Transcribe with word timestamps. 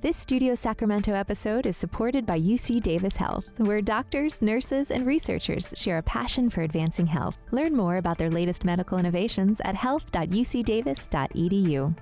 This 0.00 0.16
Studio 0.16 0.54
Sacramento 0.54 1.12
episode 1.12 1.66
is 1.66 1.76
supported 1.76 2.24
by 2.24 2.38
UC 2.38 2.80
Davis 2.82 3.16
Health, 3.16 3.50
where 3.56 3.82
doctors, 3.82 4.40
nurses, 4.40 4.92
and 4.92 5.04
researchers 5.04 5.74
share 5.76 5.98
a 5.98 6.02
passion 6.04 6.50
for 6.50 6.62
advancing 6.62 7.06
health. 7.06 7.36
Learn 7.50 7.74
more 7.74 7.96
about 7.96 8.16
their 8.16 8.30
latest 8.30 8.64
medical 8.64 8.98
innovations 8.98 9.60
at 9.64 9.74
health.ucdavis.edu. 9.74 11.96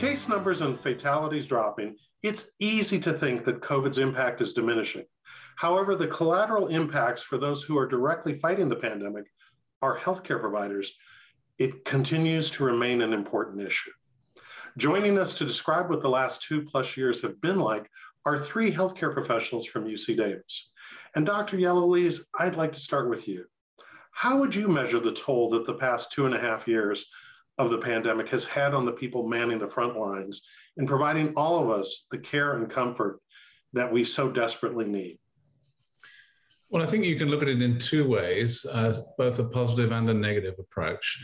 case 0.00 0.28
numbers 0.28 0.62
and 0.62 0.80
fatalities 0.80 1.46
dropping, 1.46 1.94
it's 2.22 2.52
easy 2.58 2.98
to 2.98 3.12
think 3.12 3.44
that 3.44 3.60
COVID's 3.60 3.98
impact 3.98 4.40
is 4.40 4.54
diminishing. 4.54 5.04
However, 5.56 5.94
the 5.94 6.06
collateral 6.06 6.68
impacts 6.68 7.20
for 7.20 7.36
those 7.36 7.62
who 7.62 7.76
are 7.76 7.86
directly 7.86 8.38
fighting 8.38 8.70
the 8.70 8.76
pandemic, 8.76 9.26
our 9.82 9.98
healthcare 9.98 10.40
providers, 10.40 10.94
it 11.58 11.84
continues 11.84 12.50
to 12.52 12.64
remain 12.64 13.02
an 13.02 13.12
important 13.12 13.60
issue. 13.60 13.90
Joining 14.78 15.18
us 15.18 15.34
to 15.34 15.44
describe 15.44 15.90
what 15.90 16.00
the 16.00 16.08
last 16.08 16.44
two 16.44 16.62
plus 16.62 16.96
years 16.96 17.20
have 17.20 17.38
been 17.42 17.60
like 17.60 17.86
are 18.24 18.38
three 18.38 18.72
healthcare 18.72 19.12
professionals 19.12 19.66
from 19.66 19.84
UC 19.84 20.16
Davis. 20.16 20.70
And 21.14 21.26
Dr. 21.26 21.58
Yellowlees, 21.58 22.20
I'd 22.38 22.56
like 22.56 22.72
to 22.72 22.80
start 22.80 23.10
with 23.10 23.28
you. 23.28 23.44
How 24.12 24.38
would 24.38 24.54
you 24.54 24.66
measure 24.66 25.00
the 25.00 25.12
toll 25.12 25.50
that 25.50 25.66
the 25.66 25.74
past 25.74 26.10
two 26.10 26.24
and 26.24 26.34
a 26.34 26.40
half 26.40 26.66
years 26.66 27.04
of 27.60 27.70
the 27.70 27.76
pandemic 27.76 28.26
has 28.30 28.44
had 28.46 28.72
on 28.72 28.86
the 28.86 28.92
people 28.92 29.28
manning 29.28 29.58
the 29.58 29.68
front 29.68 29.94
lines 29.94 30.42
in 30.78 30.86
providing 30.86 31.34
all 31.36 31.62
of 31.62 31.68
us 31.68 32.06
the 32.10 32.16
care 32.16 32.56
and 32.56 32.70
comfort 32.70 33.20
that 33.74 33.92
we 33.92 34.02
so 34.02 34.30
desperately 34.30 34.86
need? 34.86 35.18
Well, 36.70 36.82
I 36.82 36.86
think 36.86 37.04
you 37.04 37.16
can 37.16 37.28
look 37.28 37.42
at 37.42 37.48
it 37.48 37.60
in 37.60 37.78
two 37.78 38.08
ways, 38.08 38.64
uh, 38.64 39.02
both 39.18 39.38
a 39.38 39.44
positive 39.44 39.92
and 39.92 40.08
a 40.08 40.14
negative 40.14 40.54
approach. 40.58 41.22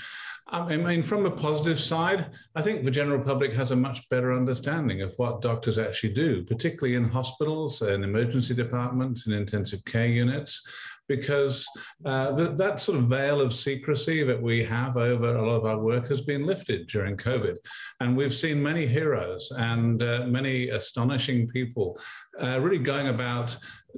I 0.49 0.77
mean, 0.77 1.03
from 1.03 1.27
a 1.27 1.31
positive 1.31 1.81
side, 1.81 2.27
I 2.55 2.63
think 2.63 2.85
the 2.85 2.91
general 2.91 3.21
public 3.21 3.53
has 3.55 3.73
a 3.73 3.77
much 3.77 4.09
better 4.11 4.33
understanding 4.33 5.03
of 5.03 5.13
what 5.17 5.43
doctors 5.43 5.77
actually 5.77 6.13
do, 6.13 6.45
particularly 6.45 6.95
in 6.95 7.09
hospitals 7.09 7.83
and 7.83 8.05
emergency 8.05 8.55
departments 8.55 9.27
and 9.27 9.35
intensive 9.35 9.85
care 9.85 10.07
units, 10.07 10.63
because 11.09 11.67
uh, 12.05 12.37
th- 12.37 12.57
that 12.59 12.79
sort 12.79 12.97
of 12.97 13.07
veil 13.07 13.41
of 13.41 13.53
secrecy 13.53 14.23
that 14.23 14.41
we 14.41 14.63
have 14.63 14.97
over 14.97 15.35
a 15.35 15.43
lot 15.43 15.57
of 15.57 15.65
our 15.65 15.81
work 15.81 16.07
has 16.09 16.21
been 16.21 16.47
lifted 16.47 16.87
during 16.87 17.17
COVID. 17.17 17.57
And 18.01 18.17
we've 18.17 18.35
seen 18.35 18.63
many 18.63 18.87
heroes 18.87 19.53
and 19.57 20.01
uh, 20.01 20.27
many 20.29 20.69
astonishing 20.69 21.49
people 21.49 21.99
uh, 22.41 22.61
really 22.61 22.79
going 22.79 23.09
about 23.09 23.57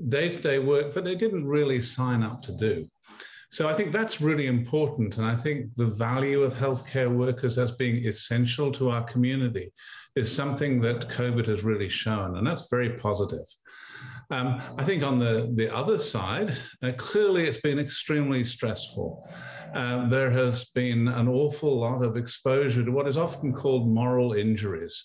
day 0.09 0.31
to 0.31 0.41
day 0.41 0.59
work 0.59 0.95
that 0.95 1.05
they 1.05 1.15
didn't 1.15 1.47
really 1.47 1.83
sign 1.83 2.23
up 2.23 2.41
to 2.43 2.53
do. 2.53 2.89
So 3.51 3.67
I 3.69 3.73
think 3.73 3.93
that's 3.93 4.21
really 4.21 4.47
important. 4.47 5.17
And 5.17 5.27
I 5.27 5.35
think 5.35 5.71
the 5.77 5.87
value 5.87 6.43
of 6.43 6.55
healthcare 6.55 7.15
workers 7.15 7.57
as 7.57 7.73
being 7.73 8.07
essential 8.07 8.71
to 8.73 8.91
our 8.91 9.03
community 9.05 9.73
is 10.17 10.35
something 10.35 10.81
that 10.83 11.09
COVID 11.09 11.47
has 11.47 11.65
really 11.65 11.89
shown. 11.89 12.37
And 12.37 12.47
that's 12.47 12.69
very 12.69 12.91
positive. 12.99 13.47
Um, 14.31 14.61
I 14.77 14.85
think 14.85 15.03
on 15.03 15.19
the, 15.19 15.51
the 15.55 15.75
other 15.75 15.97
side, 15.97 16.55
uh, 16.83 16.93
clearly 16.99 17.47
it's 17.47 17.61
been 17.61 17.79
extremely 17.79 18.45
stressful. 18.45 19.27
Uh, 19.75 20.09
there 20.09 20.31
has 20.31 20.67
been 20.67 21.09
an 21.09 21.29
awful 21.29 21.81
lot 21.81 22.03
of 22.03 22.17
exposure 22.17 22.85
to 22.85 22.91
what 22.91 23.09
is 23.09 23.17
often 23.17 23.53
called 23.55 23.89
moral 23.89 24.35
injuries. 24.35 25.05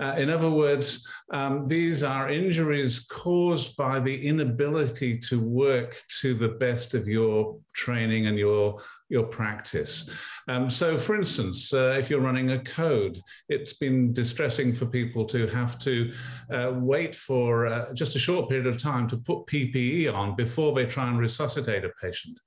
Uh, 0.00 0.14
in 0.16 0.30
other 0.30 0.50
words, 0.50 1.06
um, 1.32 1.66
these 1.66 2.02
are 2.02 2.30
injuries 2.30 3.00
caused 3.00 3.76
by 3.76 3.98
the 3.98 4.26
inability 4.26 5.18
to 5.18 5.40
work 5.40 6.00
to 6.20 6.34
the 6.34 6.48
best 6.48 6.94
of 6.94 7.08
your 7.08 7.58
training 7.74 8.26
and 8.26 8.38
your 8.38 8.80
your 9.08 9.24
practice. 9.24 10.10
Um, 10.48 10.70
so, 10.70 10.96
for 10.96 11.14
instance, 11.14 11.72
uh, 11.72 11.96
if 11.98 12.08
you're 12.08 12.20
running 12.20 12.52
a 12.52 12.58
code, 12.60 13.20
it's 13.48 13.74
been 13.74 14.12
distressing 14.12 14.72
for 14.72 14.86
people 14.86 15.24
to 15.26 15.46
have 15.48 15.78
to 15.80 16.12
uh, 16.52 16.72
wait 16.74 17.14
for 17.14 17.66
uh, 17.66 17.92
just 17.92 18.16
a 18.16 18.18
short 18.18 18.48
period 18.48 18.66
of 18.66 18.80
time 18.80 19.08
to 19.08 19.16
put 19.16 19.46
PPE 19.46 20.12
on 20.12 20.36
before 20.36 20.74
they 20.74 20.86
try 20.86 21.08
and 21.08 21.18
resuscitate 21.18 21.84
a 21.84 21.90
patient, 22.02 22.40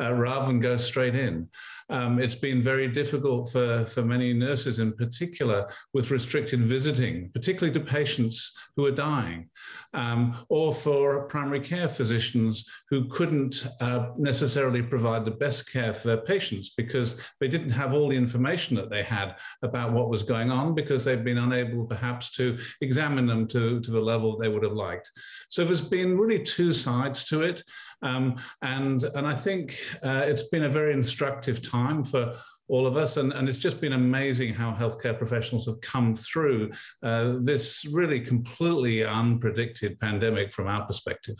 uh, 0.00 0.12
rather 0.14 0.46
than 0.46 0.60
go 0.60 0.76
straight 0.76 1.14
in. 1.14 1.48
Um, 1.90 2.18
it's 2.18 2.34
been 2.34 2.62
very 2.62 2.88
difficult 2.88 3.50
for, 3.50 3.86
for 3.86 4.02
many 4.02 4.34
nurses 4.34 4.78
in 4.78 4.92
particular 4.92 5.66
with 5.94 6.10
restricted 6.10 6.60
visiting, 6.66 7.30
particularly 7.32 7.72
to 7.78 7.84
patients 7.84 8.54
who 8.76 8.84
are 8.84 8.92
dying, 8.92 9.48
um, 9.94 10.36
or 10.50 10.74
for 10.74 11.22
primary 11.24 11.60
care 11.60 11.88
physicians 11.88 12.68
who 12.90 13.08
couldn't 13.08 13.66
uh, 13.80 14.10
necessarily 14.18 14.82
provide 14.82 15.24
the 15.24 15.30
best 15.30 15.72
care 15.72 15.94
for 15.98 16.08
their 16.08 16.18
patients 16.18 16.70
because 16.76 17.20
they 17.40 17.48
didn't 17.48 17.70
have 17.70 17.92
all 17.92 18.08
the 18.08 18.16
information 18.16 18.76
that 18.76 18.90
they 18.90 19.02
had 19.02 19.36
about 19.62 19.92
what 19.92 20.08
was 20.08 20.22
going 20.22 20.50
on 20.50 20.74
because 20.74 21.04
they've 21.04 21.24
been 21.24 21.38
unable 21.38 21.84
perhaps 21.84 22.30
to 22.32 22.58
examine 22.80 23.26
them 23.26 23.46
to, 23.48 23.80
to 23.80 23.90
the 23.90 24.00
level 24.00 24.36
they 24.36 24.48
would 24.48 24.62
have 24.62 24.72
liked. 24.72 25.10
So 25.48 25.64
there's 25.64 25.82
been 25.82 26.18
really 26.18 26.42
two 26.42 26.72
sides 26.72 27.24
to 27.24 27.42
it. 27.42 27.62
Um, 28.02 28.36
and, 28.62 29.04
and 29.04 29.26
I 29.26 29.34
think 29.34 29.78
uh, 30.04 30.22
it's 30.24 30.48
been 30.48 30.64
a 30.64 30.68
very 30.68 30.92
instructive 30.92 31.68
time 31.68 32.04
for 32.04 32.34
all 32.68 32.86
of 32.86 32.96
us. 32.96 33.16
And, 33.16 33.32
and 33.32 33.48
it's 33.48 33.58
just 33.58 33.80
been 33.80 33.94
amazing 33.94 34.54
how 34.54 34.72
healthcare 34.72 35.16
professionals 35.16 35.66
have 35.66 35.80
come 35.80 36.14
through 36.14 36.70
uh, 37.02 37.34
this 37.40 37.84
really 37.86 38.20
completely 38.20 38.98
unpredicted 38.98 39.98
pandemic 39.98 40.52
from 40.52 40.68
our 40.68 40.86
perspective. 40.86 41.36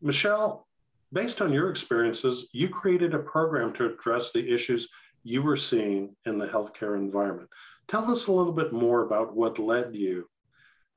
Michelle, 0.00 0.66
based 1.12 1.40
on 1.40 1.52
your 1.52 1.70
experiences, 1.70 2.48
you 2.52 2.68
created 2.68 3.14
a 3.14 3.18
program 3.18 3.72
to 3.74 3.86
address 3.86 4.32
the 4.32 4.52
issues 4.52 4.88
you 5.22 5.42
were 5.42 5.56
seeing 5.56 6.14
in 6.24 6.38
the 6.38 6.46
healthcare 6.46 6.96
environment. 6.96 7.48
Tell 7.88 8.10
us 8.10 8.26
a 8.26 8.32
little 8.32 8.52
bit 8.52 8.72
more 8.72 9.02
about 9.02 9.34
what 9.34 9.58
led 9.58 9.94
you 9.94 10.28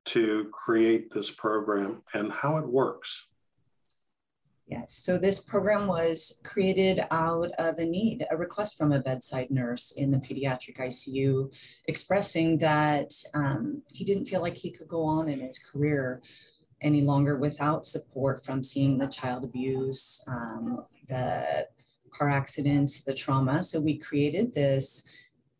to 0.05 0.49
create 0.51 1.11
this 1.13 1.31
program 1.31 2.01
and 2.13 2.31
how 2.31 2.57
it 2.57 2.67
works. 2.67 3.25
Yes, 4.69 4.93
so 4.93 5.17
this 5.17 5.39
program 5.39 5.87
was 5.87 6.39
created 6.43 7.03
out 7.09 7.51
of 7.57 7.79
a 7.79 7.85
need, 7.85 8.25
a 8.29 8.37
request 8.37 8.77
from 8.77 8.91
a 8.91 8.99
bedside 8.99 9.49
nurse 9.49 9.93
in 9.93 10.11
the 10.11 10.19
pediatric 10.19 10.77
ICU 10.77 11.51
expressing 11.87 12.59
that 12.59 13.11
um, 13.33 13.81
he 13.91 14.05
didn't 14.05 14.27
feel 14.27 14.41
like 14.41 14.55
he 14.55 14.69
could 14.69 14.87
go 14.87 15.03
on 15.03 15.27
in 15.27 15.39
his 15.39 15.57
career 15.57 16.21
any 16.81 17.01
longer 17.01 17.37
without 17.37 17.85
support 17.85 18.43
from 18.45 18.63
seeing 18.63 18.97
the 18.97 19.07
child 19.07 19.43
abuse, 19.43 20.23
um, 20.27 20.85
the 21.07 21.67
car 22.11 22.29
accidents, 22.29 23.01
the 23.01 23.13
trauma. 23.13 23.63
So 23.63 23.79
we 23.79 23.97
created 23.97 24.53
this 24.53 25.07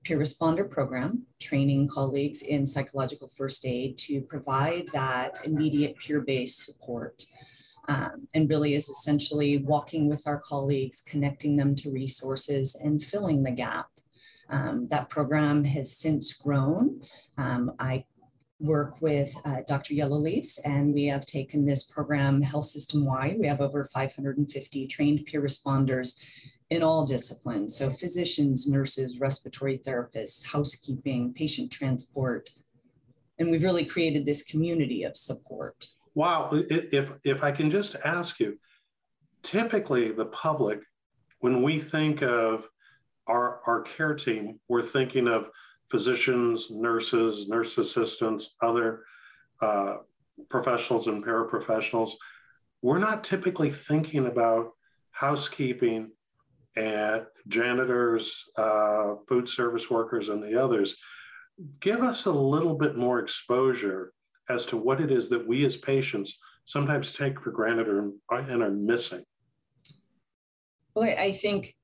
peer 0.03 0.18
responder 0.18 0.69
program, 0.69 1.25
training 1.40 1.90
colleagues 1.90 2.41
in 2.41 2.66
psychological 2.66 3.28
first 3.28 3.66
aid 3.66 3.97
to 3.97 4.22
provide 4.22 4.88
that 4.94 5.40
immediate 5.44 5.97
peer 6.00 6.22
based 6.22 6.66
support 6.66 7.25
um, 7.90 8.28
and 8.34 8.50
really 8.50 8.75
is 8.75 8.88
essentially 8.88 9.57
walking 9.57 10.07
with 10.07 10.28
our 10.28 10.40
colleagues, 10.40 11.01
connecting 11.01 11.57
them 11.57 11.74
to 11.75 11.91
resources 11.91 12.75
and 12.75 13.01
filling 13.01 13.44
the 13.44 13.51
gap. 13.51 13.88
Um, 14.51 14.88
that 14.88 15.09
program 15.09 15.63
has 15.66 15.96
since 15.96 16.34
grown. 16.34 17.01
Um, 17.38 17.72
I 17.80 18.06
work 18.59 19.01
with 19.01 19.33
uh, 19.45 19.61
Dr. 19.67 19.93
Yellowlees, 19.93 20.59
and 20.65 20.93
we 20.93 21.05
have 21.05 21.25
taken 21.25 21.65
this 21.65 21.83
program 21.83 22.41
health 22.41 22.65
system 22.65 23.05
wide. 23.05 23.37
We 23.39 23.47
have 23.47 23.61
over 23.61 23.85
550 23.85 24.87
trained 24.87 25.25
peer 25.25 25.41
responders 25.41 26.21
in 26.69 26.83
all 26.83 27.05
disciplines. 27.05 27.77
So 27.77 27.89
physicians, 27.89 28.67
nurses, 28.67 29.19
respiratory 29.19 29.77
therapists, 29.77 30.45
housekeeping, 30.45 31.33
patient 31.33 31.71
transport. 31.71 32.49
And 33.39 33.50
we've 33.50 33.63
really 33.63 33.85
created 33.85 34.25
this 34.25 34.44
community 34.44 35.03
of 35.03 35.15
support. 35.15 35.88
Wow. 36.13 36.50
If, 36.51 37.12
if 37.23 37.44
I 37.44 37.51
can 37.51 37.71
just 37.71 37.95
ask 38.03 38.39
you, 38.39 38.59
typically 39.41 40.12
the 40.12 40.25
public, 40.25 40.81
when 41.39 41.63
we 41.63 41.79
think 41.79 42.21
of 42.21 42.67
our, 43.27 43.62
our 43.65 43.83
care 43.83 44.13
team, 44.13 44.59
we're 44.67 44.81
thinking 44.81 45.27
of 45.27 45.50
physicians, 45.91 46.69
nurses, 46.71 47.47
nurse 47.47 47.77
assistants, 47.77 48.56
other 48.62 49.03
uh, 49.62 49.97
professionals 50.50 51.07
and 51.07 51.24
paraprofessionals. 51.24 52.12
We're 52.81 53.00
not 53.00 53.24
typically 53.24 53.71
thinking 53.71 54.27
about 54.27 54.71
housekeeping 55.12 56.12
and 56.75 57.25
janitors, 57.47 58.45
uh, 58.56 59.15
food 59.27 59.50
service 59.50 59.89
workers, 59.89 60.30
and 60.30 60.41
the 60.41 60.62
others. 60.62 60.95
Give 61.81 62.01
us 62.01 62.25
a 62.25 62.31
little 62.31 62.75
bit 62.75 62.95
more 62.95 63.19
exposure 63.19 64.13
as 64.50 64.65
to 64.68 64.77
what 64.77 65.01
it 65.01 65.12
is 65.12 65.30
that 65.30 65.47
we 65.47 65.65
as 65.65 65.77
patients 65.77 66.39
sometimes 66.69 67.13
take 67.13 67.39
for 67.41 67.51
granted 67.51 67.88
or, 67.88 68.12
and 68.31 68.63
are 68.63 68.69
missing? 68.69 69.24
Well, 70.95 71.09
I 71.18 71.31
think 71.31 71.75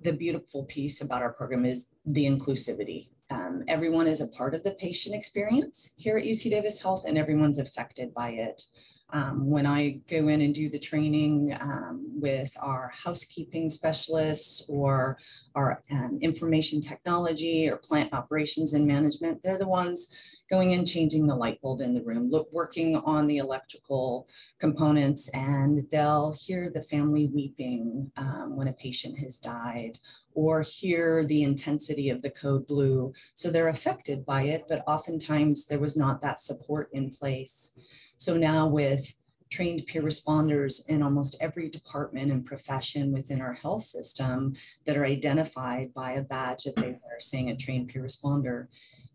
the 0.00 0.12
beautiful 0.12 0.64
piece 0.64 1.00
about 1.00 1.22
our 1.22 1.32
program 1.32 1.64
is 1.64 1.88
the 2.04 2.24
inclusivity. 2.26 3.08
Um, 3.30 3.62
everyone 3.68 4.06
is 4.06 4.20
a 4.20 4.28
part 4.28 4.54
of 4.54 4.62
the 4.62 4.72
patient 4.72 5.14
experience 5.14 5.92
here 5.96 6.16
at 6.16 6.24
UC 6.24 6.50
Davis 6.50 6.80
Health 6.80 7.04
and 7.06 7.18
everyone's 7.18 7.58
affected 7.58 8.14
by 8.14 8.30
it. 8.30 8.62
Um, 9.10 9.48
when 9.48 9.66
I 9.66 10.00
go 10.10 10.28
in 10.28 10.42
and 10.42 10.54
do 10.54 10.68
the 10.68 10.78
training 10.78 11.56
um, 11.60 12.06
with 12.20 12.54
our 12.60 12.92
housekeeping 13.04 13.70
specialists 13.70 14.66
or 14.68 15.18
our 15.54 15.82
um, 15.90 16.18
information 16.20 16.80
technology 16.80 17.68
or 17.70 17.78
plant 17.78 18.12
operations 18.12 18.74
and 18.74 18.86
management, 18.86 19.42
they're 19.42 19.58
the 19.58 19.66
ones 19.68 20.14
going 20.50 20.70
in, 20.70 20.84
changing 20.84 21.26
the 21.26 21.34
light 21.34 21.60
bulb 21.60 21.80
in 21.80 21.94
the 21.94 22.02
room, 22.02 22.30
look, 22.30 22.48
working 22.52 22.96
on 22.96 23.26
the 23.26 23.38
electrical 23.38 24.26
components, 24.58 25.30
and 25.34 25.86
they'll 25.90 26.34
hear 26.40 26.70
the 26.72 26.82
family 26.82 27.26
weeping 27.26 28.10
um, 28.16 28.56
when 28.56 28.68
a 28.68 28.72
patient 28.72 29.18
has 29.18 29.38
died 29.38 29.98
or 30.32 30.62
hear 30.62 31.24
the 31.24 31.42
intensity 31.42 32.10
of 32.10 32.22
the 32.22 32.30
code 32.30 32.66
blue. 32.66 33.12
So 33.34 33.50
they're 33.50 33.68
affected 33.68 34.24
by 34.24 34.42
it, 34.44 34.64
but 34.68 34.84
oftentimes 34.86 35.66
there 35.66 35.80
was 35.80 35.96
not 35.96 36.20
that 36.22 36.40
support 36.40 36.88
in 36.92 37.10
place. 37.10 37.78
So 38.18 38.36
now 38.36 38.66
with 38.66 39.16
trained 39.50 39.86
peer 39.86 40.02
responders 40.02 40.86
in 40.88 41.02
almost 41.02 41.36
every 41.40 41.70
department 41.70 42.30
and 42.30 42.44
profession 42.44 43.12
within 43.12 43.40
our 43.40 43.54
health 43.54 43.82
system 43.82 44.54
that 44.84 44.96
are 44.96 45.06
identified 45.06 45.94
by 45.94 46.12
a 46.12 46.22
badge 46.22 46.64
that 46.64 46.76
they 46.76 46.90
wear 46.90 47.18
saying 47.20 47.48
a 47.48 47.56
trained 47.56 47.88
peer 47.88 48.02
responder, 48.02 48.66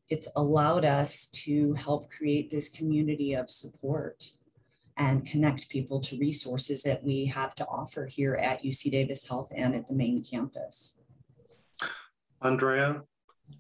it's 0.10 0.32
allowed 0.36 0.86
us 0.86 1.28
to 1.28 1.74
help 1.74 2.10
create 2.10 2.50
this 2.50 2.70
community 2.70 3.34
of 3.34 3.50
support 3.50 4.30
and 4.98 5.26
connect 5.26 5.70
people 5.70 6.00
to 6.00 6.18
resources 6.18 6.84
that 6.84 7.04
we 7.04 7.26
have 7.26 7.54
to 7.56 7.66
offer 7.68 8.06
here 8.06 8.36
at 8.36 8.64
UC 8.64 8.92
Davis 8.92 9.28
Health 9.28 9.52
and 9.56 9.76
at 9.76 9.88
the 9.88 9.96
main 9.96 10.24
campus. 10.24 11.02
Andrea, 12.42 13.02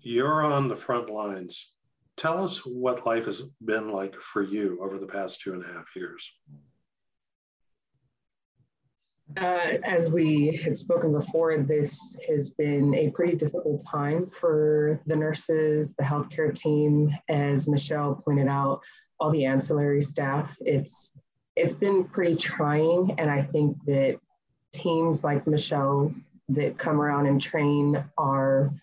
you're 0.01 0.44
on 0.44 0.68
the 0.68 0.75
front 0.75 1.10
lines. 1.10 1.72
Tell 2.18 2.44
us 2.44 2.60
what 2.60 3.06
life 3.06 3.25
has 3.25 3.42
been 3.63 3.92
like 3.92 4.15
for 4.15 4.44
you 4.44 4.80
over 4.81 5.00
the 5.00 5.07
past 5.07 5.42
two 5.42 5.54
and 5.54 5.63
a 5.63 5.68
half 5.68 5.86
years. 5.95 6.30
Uh, 9.38 9.77
as 9.83 10.12
we 10.12 10.56
had 10.63 10.77
spoken 10.77 11.12
before, 11.12 11.57
this 11.57 12.19
has 12.27 12.51
been 12.51 12.94
a 12.94 13.10
pretty 13.12 13.36
difficult 13.36 13.83
time 13.89 14.30
for 14.30 15.01
the 15.07 15.15
nurses, 15.15 15.94
the 15.98 16.04
healthcare 16.04 16.54
team, 16.54 17.12
as 17.30 17.68
Michelle 17.68 18.16
pointed 18.16 18.48
out, 18.48 18.81
all 19.19 19.31
the 19.31 19.45
ancillary 19.45 20.01
staff. 20.01 20.56
It's 20.62 21.13
it's 21.56 21.74
been 21.74 22.04
pretty 22.06 22.36
trying, 22.36 23.16
and 23.18 23.30
I 23.30 23.44
think 23.44 23.77
that 23.86 24.19
teams 24.71 25.24
like 25.24 25.48
Michelle's 25.48 26.30
that 26.50 26.77
come 26.77 27.00
around 27.00 27.25
and 27.27 27.42
train 27.42 28.04
our 28.18 28.74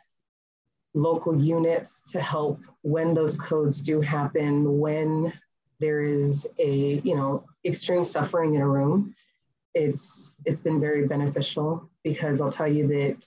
local 0.95 1.41
units 1.41 2.03
to 2.09 2.21
help 2.21 2.61
when 2.83 3.15
those 3.15 3.37
codes 3.37 3.81
do 3.81 4.01
happen, 4.01 4.79
when 4.79 5.33
there 5.79 6.03
is 6.03 6.47
a 6.59 7.01
you 7.05 7.15
know 7.17 7.45
extreme 7.65 8.05
suffering 8.05 8.55
in 8.55 8.61
a 8.61 8.69
room 8.69 9.15
it's 9.75 10.35
it's 10.45 10.61
been 10.61 10.81
very 10.81 11.07
beneficial 11.07 11.89
because 12.03 12.41
I'll 12.41 12.51
tell 12.51 12.69
you 12.69 12.87
that 12.89 13.25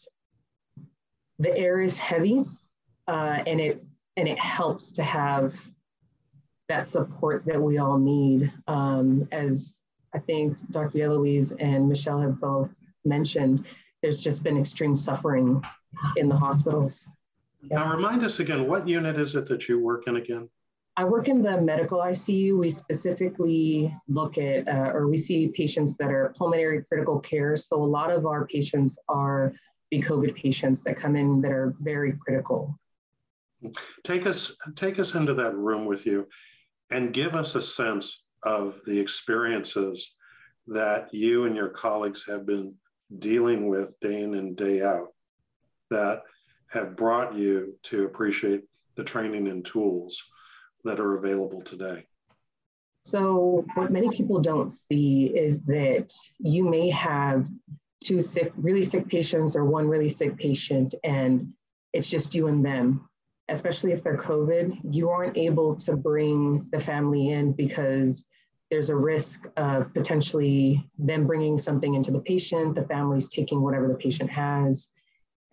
the 1.39 1.55
air 1.57 1.81
is 1.81 1.97
heavy 1.97 2.45
uh, 3.07 3.39
and 3.47 3.59
it 3.59 3.83
and 4.17 4.27
it 4.27 4.39
helps 4.39 4.91
to 4.91 5.03
have 5.03 5.55
that 6.69 6.87
support 6.87 7.43
that 7.45 7.61
we 7.61 7.77
all 7.77 7.97
need. 7.97 8.51
Um, 8.67 9.27
as 9.31 9.81
I 10.13 10.19
think 10.19 10.57
Dr. 10.71 10.99
Yellowlees 10.99 11.53
and 11.59 11.89
Michelle 11.89 12.21
have 12.21 12.39
both 12.39 12.71
mentioned, 13.05 13.65
there's 14.01 14.21
just 14.21 14.43
been 14.43 14.57
extreme 14.57 14.95
suffering 14.95 15.63
in 16.15 16.29
the 16.29 16.35
hospitals. 16.35 17.09
Now, 17.69 17.93
remind 17.93 18.23
us 18.23 18.39
again, 18.39 18.67
what 18.67 18.87
unit 18.87 19.17
is 19.17 19.35
it 19.35 19.47
that 19.47 19.69
you 19.69 19.79
work 19.79 20.07
in 20.07 20.17
again? 20.17 20.49
I 20.97 21.05
work 21.05 21.27
in 21.27 21.41
the 21.41 21.59
medical 21.59 21.99
ICU. 21.99 22.57
We 22.57 22.69
specifically 22.69 23.95
look 24.07 24.37
at, 24.37 24.67
uh, 24.67 24.91
or 24.93 25.07
we 25.07 25.17
see 25.17 25.47
patients 25.47 25.97
that 25.97 26.11
are 26.11 26.33
pulmonary 26.37 26.83
critical 26.83 27.19
care. 27.19 27.55
So 27.57 27.81
a 27.81 27.85
lot 27.85 28.11
of 28.11 28.25
our 28.25 28.45
patients 28.45 28.99
are 29.07 29.53
the 29.91 30.01
COVID 30.01 30.35
patients 30.35 30.83
that 30.83 30.97
come 30.97 31.15
in 31.15 31.41
that 31.41 31.51
are 31.51 31.73
very 31.79 32.13
critical. 32.13 32.77
Take 34.03 34.27
us, 34.27 34.55
take 34.75 34.99
us 34.99 35.15
into 35.15 35.33
that 35.35 35.55
room 35.55 35.85
with 35.85 36.05
you 36.05 36.27
and 36.91 37.13
give 37.13 37.33
us 37.33 37.55
a 37.55 37.61
sense 37.61 38.23
of 38.43 38.81
the 38.85 38.99
experiences 38.99 40.15
that 40.67 41.13
you 41.13 41.45
and 41.45 41.55
your 41.55 41.69
colleagues 41.69 42.25
have 42.27 42.45
been 42.45 42.75
dealing 43.19 43.67
with 43.67 43.99
day 44.01 44.21
in 44.21 44.33
and 44.35 44.57
day 44.57 44.83
out 44.83 45.07
that 45.89 46.23
have 46.73 46.95
brought 46.95 47.35
you 47.35 47.77
to 47.83 48.05
appreciate 48.05 48.63
the 48.95 49.03
training 49.03 49.47
and 49.47 49.63
tools 49.63 50.23
that 50.83 50.99
are 50.99 51.17
available 51.17 51.61
today? 51.61 52.05
So, 53.05 53.65
what 53.75 53.91
many 53.91 54.09
people 54.09 54.39
don't 54.39 54.71
see 54.71 55.25
is 55.25 55.61
that 55.63 56.11
you 56.39 56.63
may 56.67 56.89
have 56.89 57.47
two 58.03 58.21
sick, 58.21 58.51
really 58.55 58.81
sick 58.81 59.07
patients 59.07 59.55
or 59.55 59.65
one 59.65 59.87
really 59.87 60.09
sick 60.09 60.35
patient, 60.37 60.95
and 61.03 61.53
it's 61.93 62.09
just 62.09 62.33
you 62.33 62.47
and 62.47 62.65
them. 62.65 63.07
Especially 63.49 63.91
if 63.91 64.03
they're 64.03 64.17
COVID, 64.17 64.79
you 64.95 65.09
aren't 65.09 65.37
able 65.37 65.75
to 65.75 65.97
bring 65.97 66.65
the 66.71 66.79
family 66.79 67.31
in 67.31 67.51
because 67.51 68.23
there's 68.71 68.89
a 68.89 68.95
risk 68.95 69.45
of 69.57 69.93
potentially 69.93 70.89
them 70.97 71.27
bringing 71.27 71.57
something 71.57 71.93
into 71.93 72.09
the 72.09 72.21
patient, 72.21 72.73
the 72.73 72.83
family's 72.83 73.27
taking 73.27 73.61
whatever 73.61 73.87
the 73.89 73.95
patient 73.95 74.29
has. 74.29 74.87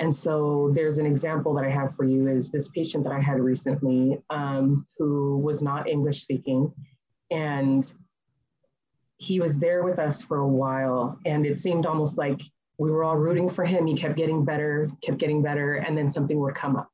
And 0.00 0.14
so 0.14 0.70
there's 0.72 0.96
an 0.96 1.04
example 1.04 1.52
that 1.54 1.64
I 1.64 1.68
have 1.68 1.94
for 1.94 2.04
you 2.04 2.26
is 2.26 2.50
this 2.50 2.68
patient 2.68 3.04
that 3.04 3.12
I 3.12 3.20
had 3.20 3.38
recently 3.38 4.18
um, 4.30 4.86
who 4.98 5.38
was 5.38 5.60
not 5.60 5.88
English 5.88 6.22
speaking. 6.22 6.72
And 7.30 7.92
he 9.18 9.40
was 9.40 9.58
there 9.58 9.82
with 9.82 9.98
us 9.98 10.22
for 10.22 10.38
a 10.38 10.48
while. 10.48 11.18
And 11.26 11.44
it 11.44 11.58
seemed 11.58 11.84
almost 11.84 12.16
like 12.16 12.40
we 12.78 12.90
were 12.90 13.04
all 13.04 13.16
rooting 13.16 13.48
for 13.48 13.62
him. 13.66 13.86
He 13.86 13.94
kept 13.94 14.16
getting 14.16 14.42
better, 14.42 14.88
kept 15.02 15.18
getting 15.18 15.42
better. 15.42 15.74
And 15.74 15.96
then 15.96 16.10
something 16.10 16.40
would 16.40 16.54
come 16.54 16.76
up. 16.76 16.88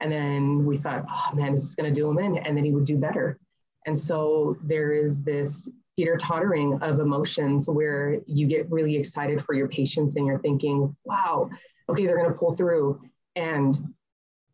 And 0.00 0.10
then 0.10 0.66
we 0.66 0.76
thought, 0.76 1.04
oh 1.08 1.34
man, 1.36 1.54
is 1.54 1.62
this 1.62 1.76
going 1.76 1.92
to 1.92 1.98
do 1.98 2.10
him 2.10 2.18
in? 2.18 2.38
And 2.38 2.56
then 2.56 2.64
he 2.64 2.72
would 2.72 2.84
do 2.84 2.96
better. 2.96 3.38
And 3.86 3.96
so 3.96 4.56
there 4.64 4.92
is 4.92 5.22
this 5.22 5.68
teeter 5.96 6.16
tottering 6.16 6.82
of 6.82 6.98
emotions 6.98 7.68
where 7.68 8.18
you 8.26 8.48
get 8.48 8.68
really 8.72 8.96
excited 8.96 9.40
for 9.40 9.54
your 9.54 9.68
patients 9.68 10.16
and 10.16 10.26
you're 10.26 10.40
thinking, 10.40 10.94
wow, 11.04 11.48
okay, 11.88 12.06
they're 12.06 12.18
going 12.18 12.32
to 12.32 12.38
pull 12.38 12.56
through 12.56 13.00
and 13.36 13.78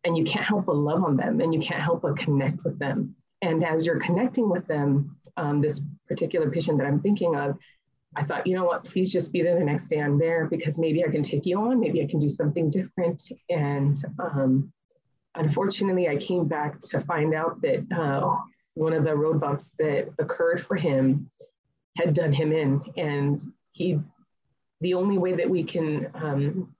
and 0.03 0.17
you 0.17 0.23
can't 0.23 0.45
help 0.45 0.65
but 0.65 0.75
love 0.75 1.03
on 1.03 1.15
them 1.15 1.41
and 1.41 1.53
you 1.53 1.59
can't 1.59 1.81
help 1.81 2.01
but 2.01 2.17
connect 2.17 2.63
with 2.63 2.79
them. 2.79 3.15
And 3.43 3.63
as 3.63 3.85
you're 3.85 3.99
connecting 3.99 4.49
with 4.49 4.65
them, 4.65 5.15
um, 5.37 5.61
this 5.61 5.81
particular 6.07 6.49
patient 6.49 6.77
that 6.79 6.87
I'm 6.87 6.99
thinking 6.99 7.35
of, 7.35 7.57
I 8.15 8.23
thought, 8.23 8.45
you 8.45 8.55
know 8.55 8.65
what, 8.65 8.83
please 8.83 9.11
just 9.11 9.31
be 9.31 9.41
there 9.41 9.57
the 9.57 9.63
next 9.63 9.87
day 9.87 10.01
I'm 10.01 10.17
there 10.17 10.47
because 10.47 10.77
maybe 10.77 11.03
I 11.03 11.07
can 11.07 11.23
take 11.23 11.45
you 11.45 11.61
on, 11.61 11.79
maybe 11.79 12.01
I 12.01 12.07
can 12.07 12.19
do 12.19 12.29
something 12.29 12.69
different. 12.69 13.23
And 13.49 13.97
um, 14.19 14.71
unfortunately, 15.35 16.09
I 16.09 16.17
came 16.17 16.47
back 16.47 16.79
to 16.79 16.99
find 16.99 17.33
out 17.33 17.61
that 17.61 17.85
uh, 17.95 18.35
one 18.73 18.93
of 18.93 19.03
the 19.03 19.15
road 19.15 19.39
bumps 19.39 19.71
that 19.79 20.09
occurred 20.19 20.65
for 20.65 20.75
him 20.75 21.29
had 21.95 22.13
done 22.13 22.33
him 22.33 22.51
in. 22.51 22.81
And 22.97 23.41
he, 23.71 23.99
the 24.81 24.93
only 24.93 25.17
way 25.17 25.33
that 25.33 25.49
we 25.49 25.63
can 25.63 26.09
um, 26.15 26.75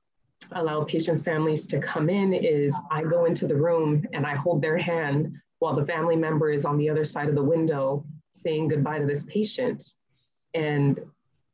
allow 0.54 0.84
patients' 0.84 1.24
families 1.24 1.68
to 1.68 1.80
come 1.80 2.10
in 2.10 2.34
is 2.34 2.76
I 2.90 3.04
go 3.04 3.26
into 3.26 3.48
the 3.48 3.56
room 3.56 4.06
and 4.14 4.26
I 4.26 4.36
hold 4.36 4.62
their 4.62 4.78
hand 4.78 5.34
while 5.60 5.76
the 5.76 5.86
family 5.86 6.16
member 6.16 6.50
is 6.50 6.66
on 6.66 6.78
the 6.78 6.90
other 6.90 7.06
side 7.06 7.30
of 7.30 7.36
the 7.36 7.44
window 7.44 8.04
saying 8.32 8.70
goodbye 8.70 9.00
to 9.00 9.06
this 9.06 9.24
patient. 9.26 9.94
And 10.54 11.00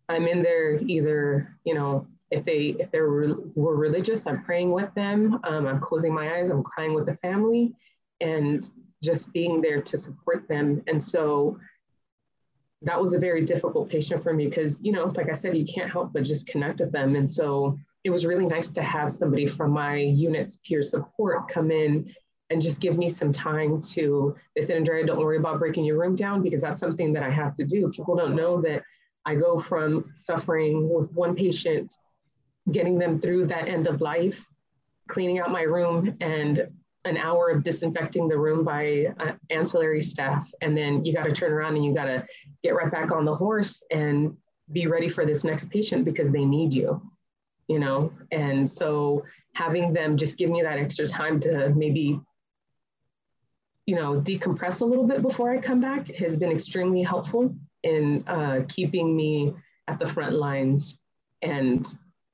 I'm 0.10 0.28
in 0.28 0.42
there 0.42 0.78
either, 0.78 1.56
you 1.66 1.74
know, 1.74 2.08
if 2.32 2.44
they 2.44 2.76
if 2.80 2.92
they 2.92 3.00
were, 3.00 3.36
were 3.56 3.76
religious, 3.76 4.26
I'm 4.28 4.44
praying 4.44 4.72
with 4.72 4.94
them. 4.96 5.40
Um, 5.44 5.68
I'm 5.68 5.80
closing 5.80 6.14
my 6.14 6.38
eyes. 6.38 6.50
I'm 6.50 6.64
crying 6.64 6.94
with 6.94 7.06
the 7.06 7.16
family, 7.18 7.74
and 8.20 8.68
just 9.04 9.32
being 9.32 9.62
there 9.62 9.82
to 9.82 9.98
support 9.98 10.48
them. 10.48 10.82
And 10.88 11.02
so 11.02 11.60
that 12.82 13.00
was 13.02 13.14
a 13.14 13.20
very 13.20 13.46
difficult 13.46 13.90
patient 13.90 14.24
for 14.24 14.34
me 14.34 14.48
because 14.48 14.80
you 14.82 14.92
know, 14.92 15.06
like 15.16 15.30
I 15.30 15.34
said, 15.34 15.58
you 15.58 15.66
can't 15.66 15.92
help 15.92 16.14
but 16.14 16.24
just 16.24 16.48
connect 16.48 16.80
with 16.80 16.92
them. 16.92 17.16
And 17.16 17.30
so 17.32 17.80
it 18.04 18.10
was 18.10 18.26
really 18.26 18.46
nice 18.46 18.72
to 18.72 18.82
have 18.82 19.12
somebody 19.12 19.48
from 19.48 19.72
my 19.72 19.98
unit's 19.98 20.58
peer 20.66 20.82
support 20.82 21.50
come 21.50 21.72
in 21.72 22.14
and 22.50 22.62
just 22.62 22.80
give 22.80 22.98
me 22.98 23.10
some 23.10 23.32
time 23.32 23.82
to, 23.82 24.36
they 24.56 24.62
said, 24.62 24.78
Andrea, 24.78 25.06
don't 25.06 25.20
worry 25.20 25.38
about 25.38 25.60
breaking 25.60 25.84
your 25.84 26.00
room 26.00 26.16
down 26.16 26.42
because 26.42 26.62
that's 26.62 26.80
something 26.80 27.12
that 27.14 27.24
I 27.24 27.30
have 27.30 27.56
to 27.56 27.66
do. 27.66 27.90
People 27.90 28.16
don't 28.16 28.36
know 28.36 28.62
that 28.62 28.84
I 29.26 29.36
go 29.36 29.60
from 29.60 30.12
suffering 30.14 30.90
with 30.90 31.12
one 31.12 31.36
patient, 31.36 31.98
getting 32.72 32.98
them 32.98 33.20
through 33.20 33.48
that 33.48 33.68
end 33.68 33.88
of 33.88 34.00
life, 34.00 34.46
cleaning 35.08 35.40
out 35.40 35.52
my 35.52 35.64
room 35.64 36.16
and 36.22 36.68
an 37.04 37.18
hour 37.18 37.50
of 37.50 37.64
disinfecting 37.64 38.28
the 38.28 38.38
room 38.38 38.64
by 38.64 39.08
uh, 39.20 39.34
ancillary 39.50 40.02
staff. 40.02 40.50
And 40.62 40.78
then 40.78 41.04
you 41.04 41.14
got 41.14 41.24
to 41.24 41.34
turn 41.34 41.52
around 41.52 41.76
and 41.76 41.84
you 41.84 41.94
got 41.94 42.06
to 42.06 42.26
get 42.64 42.76
right 42.76 42.92
back 42.92 43.12
on 43.12 43.26
the 43.26 43.36
horse 43.36 43.84
and 43.92 44.36
be 44.72 44.88
ready 44.88 45.08
for 45.08 45.26
this 45.26 45.44
next 45.44 45.70
patient 45.70 46.06
because 46.06 46.32
they 46.32 46.46
need 46.46 46.74
you 46.74 47.02
you 47.68 47.80
know 47.80 48.12
and 48.32 48.70
so 48.70 49.24
having 49.54 49.94
them 49.94 50.18
just 50.18 50.38
give 50.38 50.50
me 50.50 50.62
that 50.62 50.78
extra 50.78 51.08
time 51.08 51.40
to 51.40 51.70
maybe 51.70 52.20
you 53.88 53.96
know, 53.96 54.20
decompress 54.20 54.82
a 54.82 54.86
little 54.86 55.08
bit 55.08 55.22
before 55.22 55.50
I 55.50 55.58
come 55.58 55.80
back 55.80 56.08
has 56.16 56.36
been 56.36 56.52
extremely 56.52 57.02
helpful 57.02 57.56
in 57.84 58.22
uh, 58.28 58.62
keeping 58.68 59.16
me 59.16 59.54
at 59.88 59.98
the 59.98 60.06
front 60.06 60.36
lines 60.36 60.98
and 61.42 61.88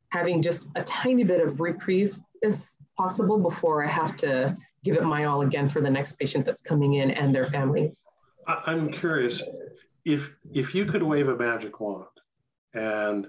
having 0.10 0.42
just 0.42 0.68
a 0.76 0.84
tiny 0.84 1.24
bit 1.24 1.40
of 1.40 1.62
reprieve, 1.62 2.20
if 2.42 2.58
possible, 2.98 3.38
before 3.38 3.86
I 3.86 3.88
have 3.88 4.18
to 4.18 4.58
give 4.84 4.96
it 4.96 5.04
my 5.04 5.26
all 5.26 5.44
again 5.44 5.70
for 5.70 5.80
the 5.80 5.90
next 5.90 6.14
patient 6.14 6.44
that's 6.44 6.62
coming 6.62 6.96
in 6.96 7.12
and 7.12 7.34
their 7.34 7.46
families. 7.46 8.06
I'm 8.48 8.92
curious 8.92 9.42
if 10.04 10.30
if 10.54 10.76
you 10.76 10.86
could 10.86 11.04
wave 11.04 11.30
a 11.30 11.38
magic 11.38 11.80
wand 11.80 12.08
and 12.74 13.28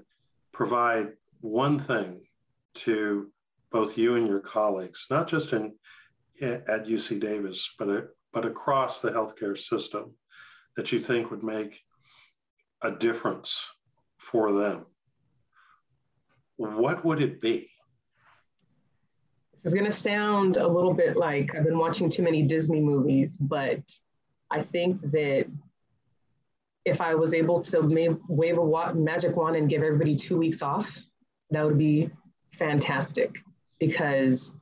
provide 0.51 1.13
one 1.45 1.79
thing 1.79 2.23
to 2.75 3.31
both 3.71 3.99
you 3.99 4.17
and 4.17 4.27
your 4.27 4.41
colleagues, 4.41 5.07
not 5.11 5.29
just 5.29 5.53
in 5.53 5.75
at 6.41 6.87
UC 6.87 7.21
Davis, 7.21 7.75
but 7.79 8.09
but 8.33 8.47
across 8.47 9.01
the 9.01 9.11
healthcare 9.11 9.57
system, 9.57 10.15
that 10.77 10.91
you 10.91 10.99
think 10.99 11.31
would 11.31 11.45
make 11.45 11.79
a 12.83 12.91
difference 12.91 13.71
for 14.19 14.53
them, 14.53 14.87
what 16.57 17.05
would 17.05 17.21
it 17.21 17.41
be? 17.41 17.71
This 19.53 19.67
is 19.67 19.75
going 19.75 19.87
to 19.87 19.97
sound 19.97 20.57
a 20.57 20.67
little 20.67 20.95
bit 20.95 21.17
like 21.17 21.55
I've 21.55 21.65
been 21.65 21.79
watching 21.79 22.09
too 22.09 22.23
many 22.23 22.43
Disney 22.43 22.81
movies, 22.81 23.37
but 23.37 23.83
I 24.51 24.63
think 24.63 25.01
that 25.13 25.47
if 26.85 27.01
I 27.01 27.15
was 27.15 27.35
able 27.35 27.61
to 27.63 28.19
wave 28.29 28.59
a 28.59 28.95
magic 28.95 29.37
wand 29.37 29.57
and 29.57 29.69
give 29.69 29.83
everybody 29.83 30.17
two 30.17 30.39
weeks 30.39 30.61
off, 30.61 31.07
that 31.55 31.65
would 31.65 31.79
be 31.79 32.11
fantastic 32.59 33.37
because 33.79 34.55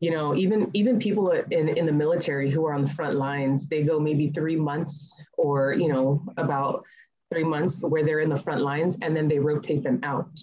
you 0.00 0.10
know 0.10 0.34
even 0.34 0.70
even 0.74 0.98
people 0.98 1.30
in, 1.30 1.68
in 1.68 1.86
the 1.86 1.92
military 1.92 2.50
who 2.50 2.64
are 2.66 2.74
on 2.74 2.82
the 2.82 2.90
front 2.90 3.16
lines 3.16 3.66
they 3.66 3.82
go 3.82 3.98
maybe 3.98 4.30
three 4.30 4.56
months 4.56 5.16
or 5.36 5.72
you 5.72 5.88
know 5.88 6.22
about 6.36 6.84
three 7.34 7.44
months 7.44 7.82
where 7.82 8.04
they're 8.04 8.20
in 8.20 8.28
the 8.28 8.36
front 8.36 8.60
lines 8.60 8.96
and 9.02 9.16
then 9.16 9.26
they 9.26 9.38
rotate 9.38 9.82
them 9.82 9.98
out. 10.04 10.38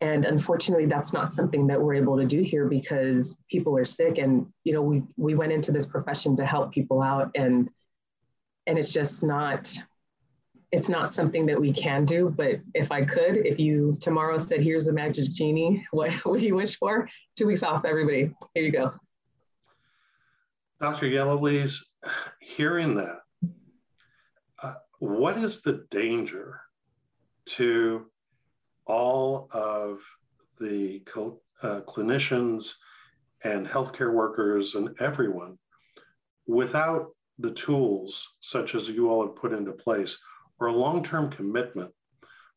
And 0.00 0.24
unfortunately 0.24 0.86
that's 0.86 1.12
not 1.12 1.32
something 1.32 1.66
that 1.68 1.80
we're 1.80 1.94
able 1.94 2.18
to 2.18 2.26
do 2.26 2.42
here 2.42 2.66
because 2.66 3.38
people 3.48 3.78
are 3.78 3.84
sick 3.84 4.18
and 4.18 4.46
you 4.64 4.72
know 4.72 4.82
we 4.82 5.02
we 5.16 5.34
went 5.34 5.52
into 5.52 5.72
this 5.72 5.86
profession 5.86 6.36
to 6.36 6.44
help 6.44 6.72
people 6.72 7.00
out 7.00 7.30
and 7.36 7.70
and 8.66 8.76
it's 8.76 8.92
just 8.92 9.22
not 9.22 9.72
it's 10.74 10.88
not 10.88 11.14
something 11.14 11.46
that 11.46 11.60
we 11.60 11.72
can 11.72 12.04
do 12.04 12.34
but 12.36 12.60
if 12.74 12.90
i 12.90 13.04
could 13.04 13.36
if 13.36 13.60
you 13.60 13.96
tomorrow 14.00 14.36
said 14.38 14.60
here's 14.60 14.88
a 14.88 14.92
magic 14.92 15.30
genie 15.30 15.86
what 15.92 16.12
would 16.24 16.42
you 16.42 16.54
wish 16.54 16.76
for? 16.78 17.08
Two 17.36 17.46
weeks 17.46 17.62
off 17.62 17.84
everybody. 17.84 18.34
Here 18.54 18.64
you 18.64 18.72
go. 18.72 18.92
Dr 20.80 21.06
yellowlees 21.06 21.78
hearing 22.40 22.94
that 22.96 23.20
uh, 24.62 24.74
what 24.98 25.38
is 25.38 25.62
the 25.62 25.86
danger 25.90 26.60
to 27.46 28.06
all 28.86 29.48
of 29.52 30.00
the 30.58 31.02
uh, 31.62 31.80
clinicians 31.86 32.74
and 33.44 33.66
healthcare 33.66 34.12
workers 34.12 34.74
and 34.74 34.90
everyone 35.00 35.56
without 36.46 37.10
the 37.38 37.52
tools 37.52 38.34
such 38.40 38.74
as 38.74 38.88
you 38.88 39.08
all 39.08 39.26
have 39.26 39.36
put 39.36 39.52
into 39.52 39.72
place 39.72 40.18
or 40.64 40.68
a 40.68 40.72
long-term 40.72 41.30
commitment 41.30 41.92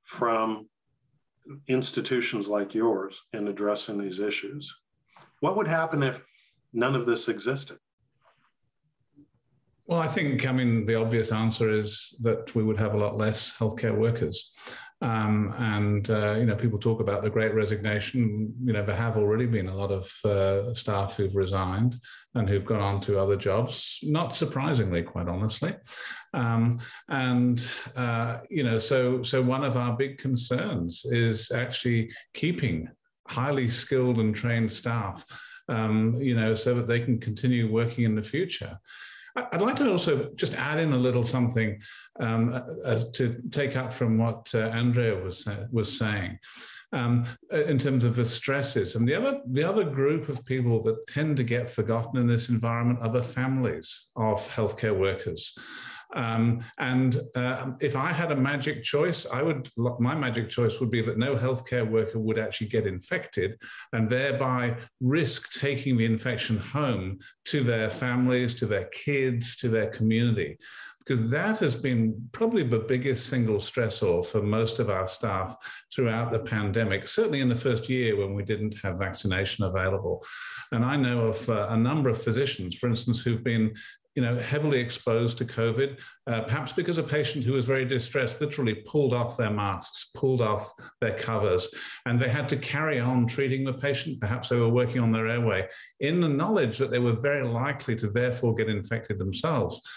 from 0.06 0.70
institutions 1.68 2.48
like 2.48 2.74
yours 2.74 3.22
in 3.34 3.50
addressing 3.50 3.98
these 3.98 4.20
issues 4.22 4.74
what 5.42 5.58
would 5.58 5.68
happen 5.68 6.02
if 6.04 6.22
none 6.74 6.96
of 6.96 7.06
this 7.06 7.28
existed? 7.28 7.78
Well 9.86 10.00
i 10.00 10.08
think 10.08 10.46
i 10.46 10.52
mean 10.52 10.86
the 10.86 10.96
obvious 10.96 11.32
answer 11.32 11.70
is 11.70 12.16
that 12.22 12.54
we 12.56 12.64
would 12.64 12.78
have 12.78 12.94
a 12.94 12.98
lot 12.98 13.18
less 13.18 13.56
healthcare 13.58 13.98
workers 13.98 14.52
um, 15.02 15.54
and 15.60 16.10
uh, 16.10 16.36
you 16.40 16.46
know, 16.46 16.56
people 16.56 16.80
talk 16.80 17.02
about 17.02 17.22
the 17.22 17.30
Great 17.30 17.54
Resignation. 17.54 18.54
You 18.64 18.74
know, 18.74 18.84
there 18.84 18.96
have 18.96 19.16
already 19.16 19.46
been 19.46 19.68
a 19.68 19.76
lot 19.76 19.92
of 19.92 20.12
uh, 20.26 20.74
staff 20.74 21.16
who've 21.16 21.36
resigned 21.36 22.00
and 22.34 22.50
who've 22.50 22.66
gone 22.66 22.82
on 22.82 23.02
to 23.02 23.20
other 23.20 23.36
jobs. 23.36 24.00
Not 24.02 24.36
surprisingly, 24.36 25.04
quite 25.04 25.28
honestly. 25.28 25.76
Um, 26.34 26.80
and 27.10 27.64
uh, 27.96 28.40
you 28.50 28.64
know, 28.64 28.80
so 28.80 29.22
so 29.22 29.42
one 29.42 29.64
of 29.64 29.78
our 29.78 29.96
big 29.96 30.18
concerns 30.18 31.06
is 31.06 31.52
actually 31.52 32.12
keeping 32.34 32.90
highly 33.28 33.70
skilled 33.70 34.18
and 34.18 34.36
trained 34.36 34.74
staff. 34.74 35.24
Um, 35.70 36.16
you 36.16 36.34
know, 36.34 36.56
so 36.56 36.74
that 36.76 36.88
they 36.88 37.02
can 37.02 37.20
continue 37.20 37.70
working 37.72 38.06
in 38.06 38.16
the 38.16 38.22
future. 38.22 38.80
I'd 39.52 39.62
like 39.62 39.76
to 39.78 39.90
also 39.90 40.30
just 40.36 40.54
add 40.56 40.80
in 40.80 40.94
a 40.94 40.98
little 40.98 41.24
something 41.24 41.80
um, 42.20 42.64
uh, 42.84 43.00
to 43.14 43.42
take 43.52 43.76
up 43.76 43.94
from 43.94 44.18
what 44.18 44.50
uh, 44.54 44.60
Andrea 44.60 45.16
was 45.16 45.46
uh, 45.48 45.68
was 45.72 45.98
saying 45.98 46.40
um, 46.94 47.26
in 47.52 47.78
terms 47.78 48.04
of 48.04 48.16
the 48.16 48.26
stresses. 48.26 48.96
And 48.96 49.08
the 49.08 49.16
other 49.16 49.42
the 49.52 49.64
other 49.64 49.84
group 49.84 50.30
of 50.30 50.46
people 50.46 50.82
that 50.84 51.06
tend 51.08 51.38
to 51.38 51.44
get 51.44 51.70
forgotten 51.70 52.20
in 52.20 52.28
this 52.28 52.50
environment 52.50 53.00
are 53.02 53.12
the 53.12 53.24
families 53.24 54.08
of 54.16 54.48
healthcare 54.50 54.98
workers. 54.98 55.54
Um, 56.16 56.64
and 56.80 57.22
uh, 57.36 57.72
if 57.82 57.96
I 57.96 58.14
had 58.14 58.32
a 58.32 58.36
magic 58.36 58.84
choice, 58.84 59.26
I 59.26 59.42
would 59.42 59.70
my 59.78 60.16
magic 60.16 60.50
choice 60.50 60.80
would 60.80 60.90
be 60.90 61.02
that 61.02 61.18
no 61.18 61.36
healthcare 61.36 61.90
worker 61.90 62.20
would 62.20 62.40
actually 62.40 62.68
get 62.68 62.88
infected 62.88 63.58
and 63.94 64.10
thereby 64.10 64.78
risk 65.02 65.52
taking 65.52 65.98
the 65.98 66.06
infection 66.06 66.58
home 66.58 67.20
to 67.46 67.64
their 67.64 67.90
families, 67.90 68.56
to 68.56 68.66
their 68.66 68.86
kids, 68.86 69.58
to 69.58 69.70
their 69.70 69.90
community 69.90 70.58
because 71.08 71.30
that 71.30 71.58
has 71.58 71.74
been 71.74 72.30
probably 72.34 72.64
the 72.64 72.80
biggest 72.80 73.28
single 73.28 73.60
stressor 73.60 74.26
for 74.26 74.42
most 74.42 74.80
of 74.80 74.90
our 74.90 75.08
staff 75.08 75.56
throughout 75.96 76.34
the 76.34 76.40
pandemic, 76.40 77.08
certainly 77.08 77.40
in 77.40 77.48
the 77.48 77.56
first 77.56 77.88
year 77.88 78.18
when 78.18 78.34
we 78.34 78.44
didn't 78.44 78.76
have 78.84 79.00
vaccination 79.00 79.64
available. 79.64 80.22
And 80.74 80.84
I 80.84 80.98
know 80.98 81.28
of 81.28 81.50
uh, 81.50 81.68
a 81.70 81.78
number 81.78 82.10
of 82.10 82.22
physicians, 82.22 82.76
for 82.76 82.90
instance, 82.90 83.22
who've 83.22 83.44
been 83.44 83.74
you 84.18 84.24
know, 84.24 84.36
heavily 84.40 84.80
exposed 84.80 85.38
to 85.38 85.46
COVID, 85.46 85.96
uh, 86.26 86.42
perhaps 86.42 86.74
because 86.74 86.98
a 86.98 87.04
patient 87.04 87.46
who 87.46 87.54
was 87.54 87.68
very 87.68 87.86
distressed 87.86 88.42
literally 88.42 88.74
pulled 88.74 89.14
off 89.14 89.38
their 89.38 89.52
masks, 89.52 90.10
pulled 90.16 90.42
off 90.42 90.74
their 91.02 91.16
covers, 91.20 91.68
and 92.08 92.20
they 92.20 92.28
had 92.28 92.50
to 92.50 92.58
carry 92.58 93.00
on 93.00 93.28
treating 93.28 93.64
the 93.64 93.74
patient. 93.74 94.20
Perhaps 94.20 94.50
they 94.50 94.56
were 94.56 94.70
working 94.70 95.02
on 95.02 95.12
their 95.12 95.28
airway 95.28 95.68
in 96.00 96.20
the 96.20 96.28
knowledge 96.28 96.80
that 96.80 96.90
they 96.90 96.98
were 96.98 97.14
very 97.14 97.48
likely 97.48 97.96
to 97.96 98.10
therefore 98.10 98.56
get 98.56 98.70
infected 98.70 99.20
themselves. 99.20 99.88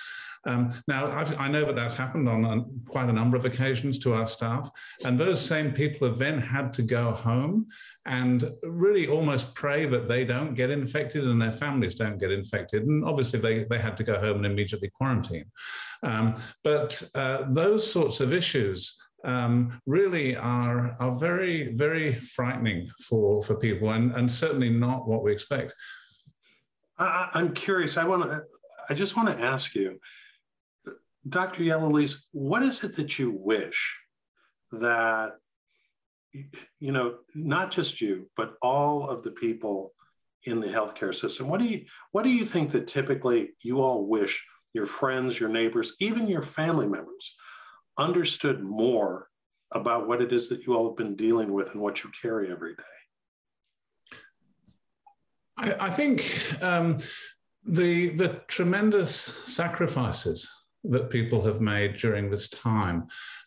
Um, 0.47 0.73
now, 0.89 1.13
I've, 1.13 1.39
i 1.39 1.49
know 1.49 1.67
that 1.67 1.77
that's 1.77 1.95
happened 1.95 2.29
on, 2.29 2.81
quite 2.89 3.09
a 3.09 3.13
number 3.13 3.37
of 3.37 3.45
occasions 3.45 3.99
to 4.01 4.15
our 4.15 4.27
staff, 4.27 4.71
and 5.05 5.19
those 5.19 5.41
same 5.41 5.73
people 5.73 6.09
have 6.09 6.19
then 6.19 6.39
had 6.39 6.73
to 6.75 6.83
go 6.83 7.13
home 7.13 7.67
and 8.07 8.51
really 8.63 9.07
almost 9.07 9.55
pray 9.55 9.85
that 9.87 10.09
they 10.09 10.25
don't 10.25 10.55
get 10.55 10.71
infected 10.71 11.25
and 11.25 11.41
their 11.41 11.53
families 11.53 11.95
don't 11.95 12.19
get 12.19 12.31
infected. 12.31 12.85
And 12.85 13.05
obviously, 13.05 13.39
they, 13.39 13.65
they 13.65 13.79
had 13.79 13.97
to 13.99 14.05
go 14.05 14.19
home 14.19 14.39
and 14.39 14.47
immediately 14.47 14.91
quarantine. 14.91 15.45
Um, 16.03 16.35
but 16.65 17.03
uh, 17.15 17.45
those 17.51 17.91
sorts 17.91 18.21
of 18.21 18.33
issues 18.33 18.99
um, 19.25 19.79
really 19.85 20.37
are, 20.37 20.97
are 20.99 21.15
very, 21.15 21.75
very 21.75 22.15
frightening 22.15 22.91
for, 23.07 23.43
for 23.43 23.55
people 23.57 23.91
and, 23.91 24.13
and 24.13 24.33
certainly 24.33 24.71
not 24.71 25.07
what 25.07 25.23
we 25.23 25.33
expect. 25.33 25.75
I, 26.99 27.29
I'm 27.35 27.53
curious. 27.53 27.97
I 27.97 28.05
want 28.05 28.23
to. 28.23 28.45
I 28.89 28.95
just 28.95 29.17
want 29.17 29.29
to 29.29 29.45
ask 29.45 29.75
you 29.75 30.01
Dr. 31.29 31.63
Yellowlees, 31.63 32.17
what 32.33 32.63
is 32.63 32.83
it 32.83 32.97
that 32.97 33.19
you 33.19 33.31
wish 33.31 33.97
that, 34.73 35.33
you 36.33 36.93
know, 36.93 37.17
not 37.35 37.71
just 37.71 38.01
you, 38.01 38.31
but 38.37 38.55
all 38.63 39.09
of 39.09 39.23
the 39.23 39.33
people 39.33 39.93
in 40.45 40.61
the 40.61 40.69
healthcare 40.69 41.15
system? 41.15 41.49
What 41.49 41.61
do 41.61 41.67
you 41.67 41.85
what 42.13 42.25
do 42.25 42.31
you 42.31 42.47
think 42.47 42.73
that 42.73 42.87
typically 42.87 43.51
you 43.61 43.83
all 43.83 44.07
wish 44.07 44.43
your 44.73 44.87
friends, 44.87 45.39
your 45.39 45.49
neighbors, 45.49 45.95
even 46.01 46.29
your 46.29 46.43
family 46.43 46.87
members 46.87 47.35
understood 47.99 48.63
more 48.63 49.29
about 49.73 50.09
what 50.09 50.23
it 50.23 50.33
is 50.33 50.49
that 50.49 50.63
you 50.67 50.75
all 50.75 50.89
have 50.89 50.97
been 50.97 51.17
dealing 51.17 51.53
with 51.53 51.73
and 51.73 51.81
what 51.81 52.03
you 52.03 52.11
carry 52.23 52.51
every 52.51 52.75
day? 52.75 52.83
I, 55.59 55.87
I 55.87 55.91
think 55.91 56.57
um, 56.63 56.99
the 57.65 58.11
the 58.11 58.41
tremendous 58.49 59.11
sacrifices 59.11 60.49
that 60.85 61.11
people 61.11 61.43
have 61.43 61.61
made 61.61 61.97
during 61.97 62.31
this 62.31 62.49
time. 62.49 63.07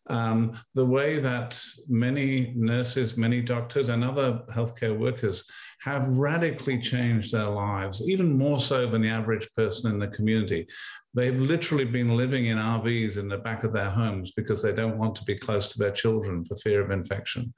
Um, 0.09 0.59
the 0.75 0.85
way 0.85 1.19
that 1.19 1.61
many 1.87 2.53
nurses, 2.55 3.15
many 3.15 3.41
doctors, 3.41 3.89
and 3.89 4.03
other 4.03 4.41
healthcare 4.51 4.97
workers 4.97 5.45
have 5.81 6.07
radically 6.07 6.79
changed 6.79 7.31
their 7.31 7.47
lives, 7.47 8.01
even 8.05 8.37
more 8.37 8.59
so 8.59 8.87
than 8.87 9.01
the 9.01 9.09
average 9.09 9.47
person 9.55 9.91
in 9.91 9.99
the 9.99 10.07
community. 10.09 10.67
They've 11.13 11.39
literally 11.39 11.85
been 11.85 12.17
living 12.17 12.47
in 12.47 12.57
RVs 12.57 13.17
in 13.17 13.27
the 13.27 13.37
back 13.37 13.63
of 13.63 13.71
their 13.71 13.89
homes 13.89 14.31
because 14.31 14.61
they 14.61 14.73
don't 14.73 14.97
want 14.97 15.15
to 15.15 15.23
be 15.23 15.37
close 15.37 15.67
to 15.69 15.77
their 15.77 15.91
children 15.91 16.43
for 16.43 16.55
fear 16.55 16.81
of 16.81 16.91
infection. 16.91 17.53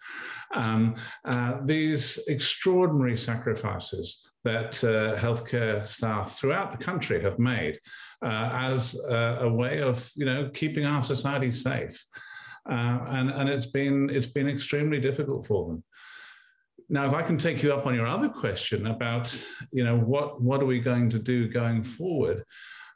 Um, 0.54 0.96
uh, 1.24 1.60
these 1.64 2.20
extraordinary 2.28 3.18
sacrifices 3.18 4.30
that 4.46 4.82
uh, 4.84 5.18
healthcare 5.18 5.86
staff 5.86 6.38
throughout 6.38 6.72
the 6.72 6.84
country 6.84 7.22
have 7.22 7.38
made 7.38 7.80
uh, 8.24 8.50
as 8.54 8.96
a, 8.96 9.40
a, 9.42 9.50
way 9.50 9.82
of, 9.82 10.10
you 10.16 10.26
know, 10.26 10.50
keeping 10.54 10.86
our 10.86 11.04
society 11.04 11.52
safe. 11.52 12.06
Uh, 12.70 13.00
and 13.10 13.30
and 13.30 13.48
it's 13.48 13.68
been 13.68 14.10
it's 14.10 14.26
been 14.28 14.50
extremely 14.50 15.00
difficult 15.00 15.46
for 15.46 15.68
them. 15.68 15.84
Now, 16.90 17.06
if 17.06 17.14
I 17.14 17.22
can 17.22 17.38
take 17.38 17.62
you 17.62 17.74
up 17.74 17.86
on 17.86 17.96
your 17.96 18.08
other 18.08 18.30
question 18.30 18.88
about, 18.88 19.36
you 19.72 19.84
know, 19.84 19.98
what 19.98 20.42
what 20.42 20.62
are 20.62 20.66
we 20.66 20.80
going 20.80 21.10
to 21.12 21.20
do 21.20 21.48
going 21.48 21.84
forward? 21.84 22.44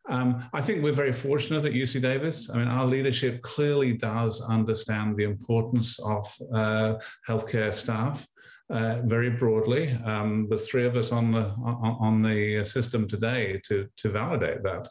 Um, 0.09 0.43
I 0.53 0.61
think 0.61 0.81
we're 0.81 0.91
very 0.91 1.13
fortunate 1.13 1.65
at 1.65 1.73
UC 1.73 2.01
Davis. 2.01 2.49
I 2.49 2.57
mean, 2.57 2.67
our 2.67 2.87
leadership 2.87 3.43
clearly 3.43 3.93
does 3.93 4.41
understand 4.41 5.17
the 5.17 5.23
importance 5.23 5.99
of 5.99 6.25
uh, 6.53 6.95
healthcare 7.27 7.73
staff. 7.73 8.27
Uh, 8.69 9.01
very 9.05 9.31
broadly. 9.31 9.97
Um, 10.05 10.45
the 10.47 10.57
three 10.57 10.85
of 10.85 10.95
us 10.95 11.11
on 11.11 11.31
the 11.31 11.51
on, 11.63 12.21
the 12.21 12.63
system 12.63 13.07
today 13.07 13.59
to 13.65 13.87
to 13.97 14.09
validate 14.09 14.61
that. 14.61 14.89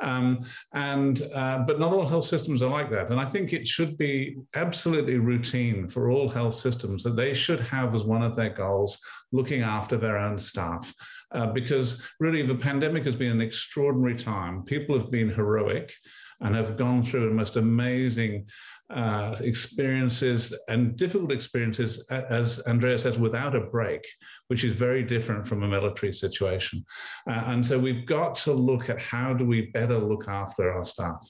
Um, 0.00 0.38
and 0.72 1.20
uh, 1.34 1.58
but 1.66 1.78
not 1.78 1.92
all 1.92 2.06
health 2.06 2.24
systems 2.24 2.62
are 2.62 2.70
like 2.70 2.90
that. 2.90 3.10
And 3.10 3.20
I 3.20 3.26
think 3.26 3.52
it 3.52 3.66
should 3.66 3.98
be 3.98 4.38
absolutely 4.54 5.18
routine 5.18 5.86
for 5.86 6.10
all 6.10 6.30
health 6.30 6.54
systems 6.54 7.02
that 7.02 7.14
they 7.14 7.34
should 7.34 7.60
have 7.60 7.94
as 7.94 8.04
one 8.04 8.22
of 8.22 8.34
their 8.34 8.48
goals 8.48 8.98
looking 9.32 9.60
after 9.60 9.98
their 9.98 10.16
own 10.16 10.38
staff. 10.38 10.90
Uh, 11.32 11.46
because 11.52 12.02
really 12.20 12.44
the 12.44 12.54
pandemic 12.54 13.04
has 13.04 13.16
been 13.16 13.32
an 13.32 13.42
extraordinary 13.42 14.16
time. 14.16 14.62
People 14.62 14.98
have 14.98 15.10
been 15.10 15.28
heroic 15.28 15.94
and 16.40 16.54
have 16.54 16.76
gone 16.76 17.02
through 17.02 17.28
the 17.28 17.34
most 17.34 17.56
amazing 17.56 18.46
uh, 18.90 19.36
experiences 19.40 20.52
and 20.68 20.96
difficult 20.96 21.32
experiences, 21.32 22.04
as 22.10 22.58
Andrea 22.60 22.98
says, 22.98 23.18
without 23.18 23.54
a 23.54 23.60
break, 23.60 24.06
which 24.48 24.64
is 24.64 24.74
very 24.74 25.02
different 25.02 25.46
from 25.46 25.62
a 25.62 25.68
military 25.68 26.12
situation. 26.12 26.84
Uh, 27.28 27.42
and 27.46 27.66
so 27.66 27.78
we've 27.78 28.06
got 28.06 28.34
to 28.34 28.52
look 28.52 28.88
at 28.88 29.00
how 29.00 29.32
do 29.32 29.44
we 29.44 29.70
better 29.72 29.98
look 29.98 30.28
after 30.28 30.72
our 30.72 30.84
staff. 30.84 31.24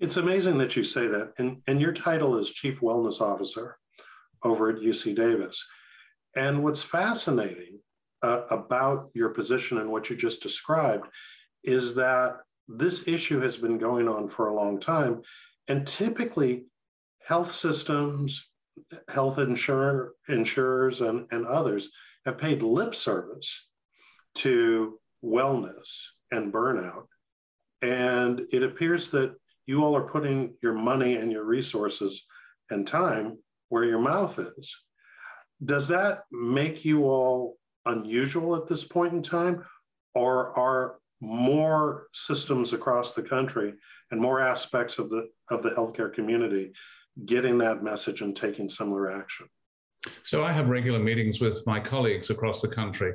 It's 0.00 0.16
amazing 0.16 0.56
that 0.58 0.76
you 0.76 0.82
say 0.82 1.06
that. 1.08 1.34
And, 1.38 1.62
and 1.66 1.80
your 1.80 1.92
title 1.92 2.38
is 2.38 2.50
Chief 2.50 2.80
Wellness 2.80 3.20
Officer 3.20 3.76
over 4.42 4.70
at 4.70 4.76
UC 4.76 5.14
Davis. 5.14 5.62
And 6.34 6.64
what's 6.64 6.82
fascinating 6.82 7.80
uh, 8.22 8.42
about 8.50 9.10
your 9.14 9.30
position 9.30 9.78
and 9.78 9.90
what 9.90 10.08
you 10.08 10.16
just 10.16 10.42
described 10.42 11.06
is 11.64 11.94
that 11.96 12.38
this 12.76 13.08
issue 13.08 13.40
has 13.40 13.56
been 13.56 13.78
going 13.78 14.08
on 14.08 14.28
for 14.28 14.48
a 14.48 14.54
long 14.54 14.78
time. 14.80 15.22
And 15.68 15.86
typically, 15.86 16.64
health 17.26 17.52
systems, 17.52 18.48
health 19.08 19.38
insurer, 19.38 20.14
insurers, 20.28 21.00
and, 21.00 21.26
and 21.30 21.46
others 21.46 21.90
have 22.24 22.38
paid 22.38 22.62
lip 22.62 22.94
service 22.94 23.66
to 24.36 24.98
wellness 25.24 26.04
and 26.30 26.52
burnout. 26.52 27.06
And 27.82 28.42
it 28.52 28.62
appears 28.62 29.10
that 29.10 29.34
you 29.66 29.82
all 29.84 29.96
are 29.96 30.08
putting 30.08 30.54
your 30.62 30.74
money 30.74 31.16
and 31.16 31.32
your 31.32 31.44
resources 31.44 32.24
and 32.70 32.86
time 32.86 33.38
where 33.68 33.84
your 33.84 34.00
mouth 34.00 34.38
is. 34.38 34.74
Does 35.64 35.88
that 35.88 36.24
make 36.30 36.84
you 36.84 37.04
all 37.04 37.56
unusual 37.86 38.56
at 38.56 38.68
this 38.68 38.84
point 38.84 39.12
in 39.12 39.22
time? 39.22 39.64
Or 40.14 40.58
are 40.58 40.96
more 41.20 42.06
systems 42.12 42.72
across 42.72 43.14
the 43.14 43.22
country 43.22 43.74
and 44.10 44.20
more 44.20 44.40
aspects 44.40 44.98
of 44.98 45.10
the 45.10 45.28
of 45.50 45.62
the 45.62 45.70
healthcare 45.70 46.12
community 46.12 46.72
getting 47.26 47.58
that 47.58 47.82
message 47.82 48.22
and 48.22 48.36
taking 48.36 48.68
similar 48.68 49.10
action. 49.10 49.46
So 50.22 50.42
I 50.42 50.52
have 50.52 50.70
regular 50.70 50.98
meetings 50.98 51.42
with 51.42 51.62
my 51.66 51.78
colleagues 51.78 52.30
across 52.30 52.62
the 52.62 52.68
country, 52.68 53.12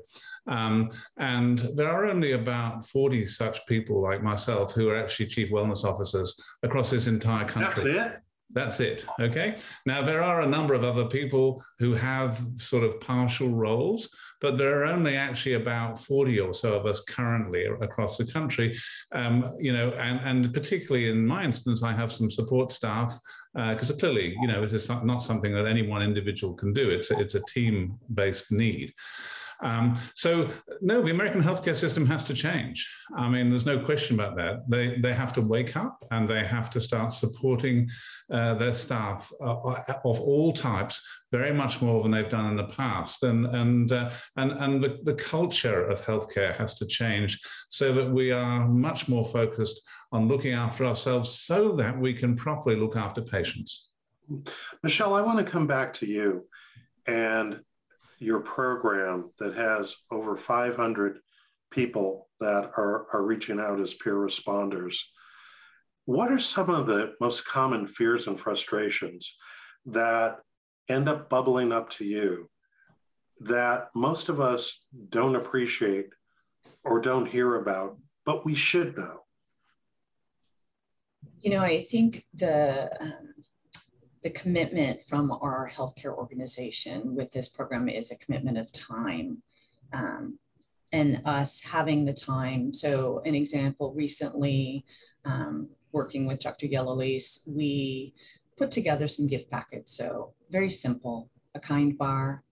um, 0.48 0.92
and 1.18 1.68
there 1.76 1.90
are 1.90 2.06
only 2.06 2.34
about 2.34 2.86
40 2.86 3.26
such 3.26 3.66
people 3.66 4.02
like 4.04 4.22
myself 4.22 4.74
who 4.74 4.90
are 4.90 4.96
actually 4.96 5.26
chief 5.26 5.50
wellness 5.50 5.84
officers 5.84 6.40
across 6.62 6.92
this 6.92 7.08
entire 7.08 7.48
country. 7.48 7.94
That's 7.94 8.14
it. 8.14 8.22
That's 8.52 8.80
it. 8.80 9.06
Okay. 9.20 9.58
Now, 9.86 10.02
there 10.02 10.22
are 10.22 10.42
a 10.42 10.48
number 10.48 10.74
of 10.74 10.84
other 10.84 11.06
people 11.06 11.64
who 11.80 11.94
have 11.94 12.46
sort 12.56 12.84
of 12.84 13.00
partial 13.02 13.50
roles, 13.50 14.10
but 14.40 14.58
there 14.58 14.80
are 14.80 14.86
only 14.86 15.16
actually 15.16 15.54
about 15.54 16.00
40 16.00 16.40
or 16.40 16.54
so 16.54 16.74
of 16.74 16.86
us 16.86 17.02
currently 17.02 17.66
across 17.66 18.18
the 18.18 18.26
country. 18.26 18.78
Um, 19.12 19.56
you 19.60 19.74
know, 19.74 19.90
and, 19.92 20.20
and 20.20 20.54
particularly 20.54 21.10
in 21.10 21.26
my 21.26 21.44
instance, 21.44 21.84
I 21.84 21.94
have 21.94 22.12
some 22.12 22.30
support 22.30 22.72
staff 22.72 23.20
because 23.56 23.92
uh, 23.92 23.96
clearly, 23.96 24.36
you 24.40 24.48
know, 24.48 24.64
it 24.64 24.72
is 24.74 24.90
not 24.90 25.24
something 25.24 25.54
that 25.54 25.66
any 25.66 25.88
one 25.88 26.02
individual 26.02 26.54
can 26.54 26.74
do. 26.74 26.90
It's 26.90 27.12
a, 27.12 27.20
it's 27.20 27.36
a 27.36 27.44
team 27.54 27.98
based 28.14 28.52
need. 28.52 28.94
Um, 29.64 29.98
so 30.14 30.50
no, 30.82 31.02
the 31.02 31.12
American 31.12 31.42
healthcare 31.42 31.76
system 31.76 32.06
has 32.08 32.24
to 32.26 32.34
change. 32.34 32.90
I 33.16 33.30
mean, 33.30 33.50
there's 33.50 33.66
no 33.66 33.80
question 33.80 34.20
about 34.20 34.36
that. 34.38 34.64
They 34.68 34.98
they 35.00 35.14
have 35.14 35.34
to 35.34 35.42
wake 35.42 35.76
up 35.76 36.04
and 36.12 36.28
they 36.28 36.46
have 36.46 36.70
to 36.72 36.80
start 36.80 37.14
supporting 37.14 37.90
uh, 38.32 38.56
their 38.56 38.74
staff 38.74 39.32
uh, 39.42 39.84
of 40.04 40.20
all 40.20 40.52
types 40.54 41.02
very 41.32 41.54
much 41.54 41.82
more 41.82 42.02
than 42.02 42.12
they've 42.12 42.30
done 42.30 42.50
in 42.50 42.58
the 42.58 42.74
past. 42.76 43.24
And 43.24 43.46
and 43.48 43.92
uh, 43.92 44.12
and 44.36 44.52
and 44.52 44.84
the, 44.84 45.00
the 45.04 45.16
culture 45.16 45.86
of 45.86 46.02
healthcare 46.02 46.56
has 46.58 46.74
to 46.76 46.86
change 46.86 47.40
so 47.70 47.94
that 47.94 48.10
we 48.10 48.32
are 48.32 48.68
much 48.68 49.08
more 49.08 49.24
focused 49.24 49.82
on 50.12 50.28
looking 50.28 50.54
after 50.54 50.86
ourselves 50.86 51.30
so 51.30 51.72
that 51.74 51.98
we 51.98 52.14
can 52.14 52.36
properly 52.36 52.76
look 52.76 52.96
after 52.96 53.22
patients. 53.22 53.90
Michelle, 54.84 55.14
I 55.14 55.22
want 55.22 55.38
to 55.38 55.52
come 55.52 55.68
back 55.68 55.94
to 55.96 56.06
you 56.06 56.48
and 57.06 57.60
your 58.20 58.40
program 58.40 59.32
that 59.40 59.56
has 59.56 59.96
over 60.12 60.38
500 60.38 61.20
people 61.72 62.30
that 62.40 62.72
are, 62.78 63.08
are 63.14 63.24
reaching 63.24 63.60
out 63.60 63.80
as 63.80 63.94
peer 63.94 64.16
responders. 64.16 64.98
What 66.06 66.32
are 66.32 66.40
some 66.40 66.70
of 66.70 66.88
the 66.88 67.14
most 67.20 67.46
common 67.46 67.88
fears 67.88 68.28
and 68.28 68.40
frustrations 68.40 69.36
that 69.88 70.38
end 70.88 71.10
up 71.10 71.30
bubbling 71.30 71.72
up 71.72 71.90
to 71.92 72.06
you 72.06 72.50
that 73.42 73.90
most 73.96 74.30
of 74.30 74.40
us 74.40 74.86
don't 75.10 75.36
appreciate 75.36 76.08
or 76.84 77.02
don't 77.02 77.26
hear 77.26 77.56
about, 77.56 77.98
but 78.26 78.46
we 78.46 78.56
should 78.56 78.98
know? 78.98 79.22
You 81.42 81.52
know, 81.52 81.62
I 81.62 81.82
think 81.82 82.24
the 82.34 82.90
um, 83.00 83.35
the 84.26 84.32
commitment 84.32 85.04
from 85.04 85.32
our 85.32 85.70
healthcare 85.70 86.18
organization 86.18 87.14
with 87.14 87.30
this 87.30 87.48
program 87.48 87.88
is 87.88 88.10
a 88.10 88.18
commitment 88.18 88.58
of 88.58 88.72
time 88.72 89.38
um, 89.94 90.40
and 90.92 91.22
us 91.26 91.62
having 91.62 92.06
the 92.06 92.14
time. 92.14 92.74
So, 92.74 93.22
an 93.24 93.36
example 93.36 93.94
recently, 93.94 94.84
um, 95.26 95.70
working 95.92 96.26
with 96.26 96.42
Dr. 96.42 96.66
Yellowlees, 96.66 97.48
we 97.48 98.16
put 98.58 98.72
together 98.72 99.08
some 99.08 99.28
gift 99.28 99.52
packets. 99.52 99.96
So, 99.96 100.34
very 100.50 100.72
simple 100.72 101.30
a 101.54 101.60
kind 101.60 101.96
bar, 101.96 102.44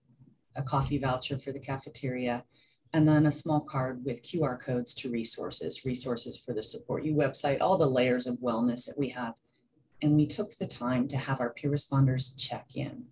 a 0.56 0.62
coffee 0.62 1.00
voucher 1.00 1.40
for 1.40 1.52
the 1.52 1.60
cafeteria, 1.60 2.46
and 2.94 3.08
then 3.08 3.26
a 3.26 3.32
small 3.32 3.62
card 3.62 4.06
with 4.06 4.22
QR 4.22 4.60
codes 4.60 4.94
to 4.94 5.10
resources, 5.10 5.86
resources 5.86 6.38
for 6.38 6.54
the 6.54 6.62
Support 6.62 7.04
You 7.04 7.16
website, 7.16 7.62
all 7.62 7.80
the 7.80 7.90
layers 7.90 8.28
of 8.28 8.38
wellness 8.42 8.86
that 8.86 8.96
we 8.96 9.10
have 9.10 9.34
and 10.04 10.16
we 10.16 10.28
took 10.28 10.52
the 10.52 10.68
time 10.68 11.08
to 11.08 11.18
have 11.18 11.40
our 11.40 11.54
peer 11.54 11.72
responders 11.72 12.38
check 12.38 12.76
in. 12.76 13.06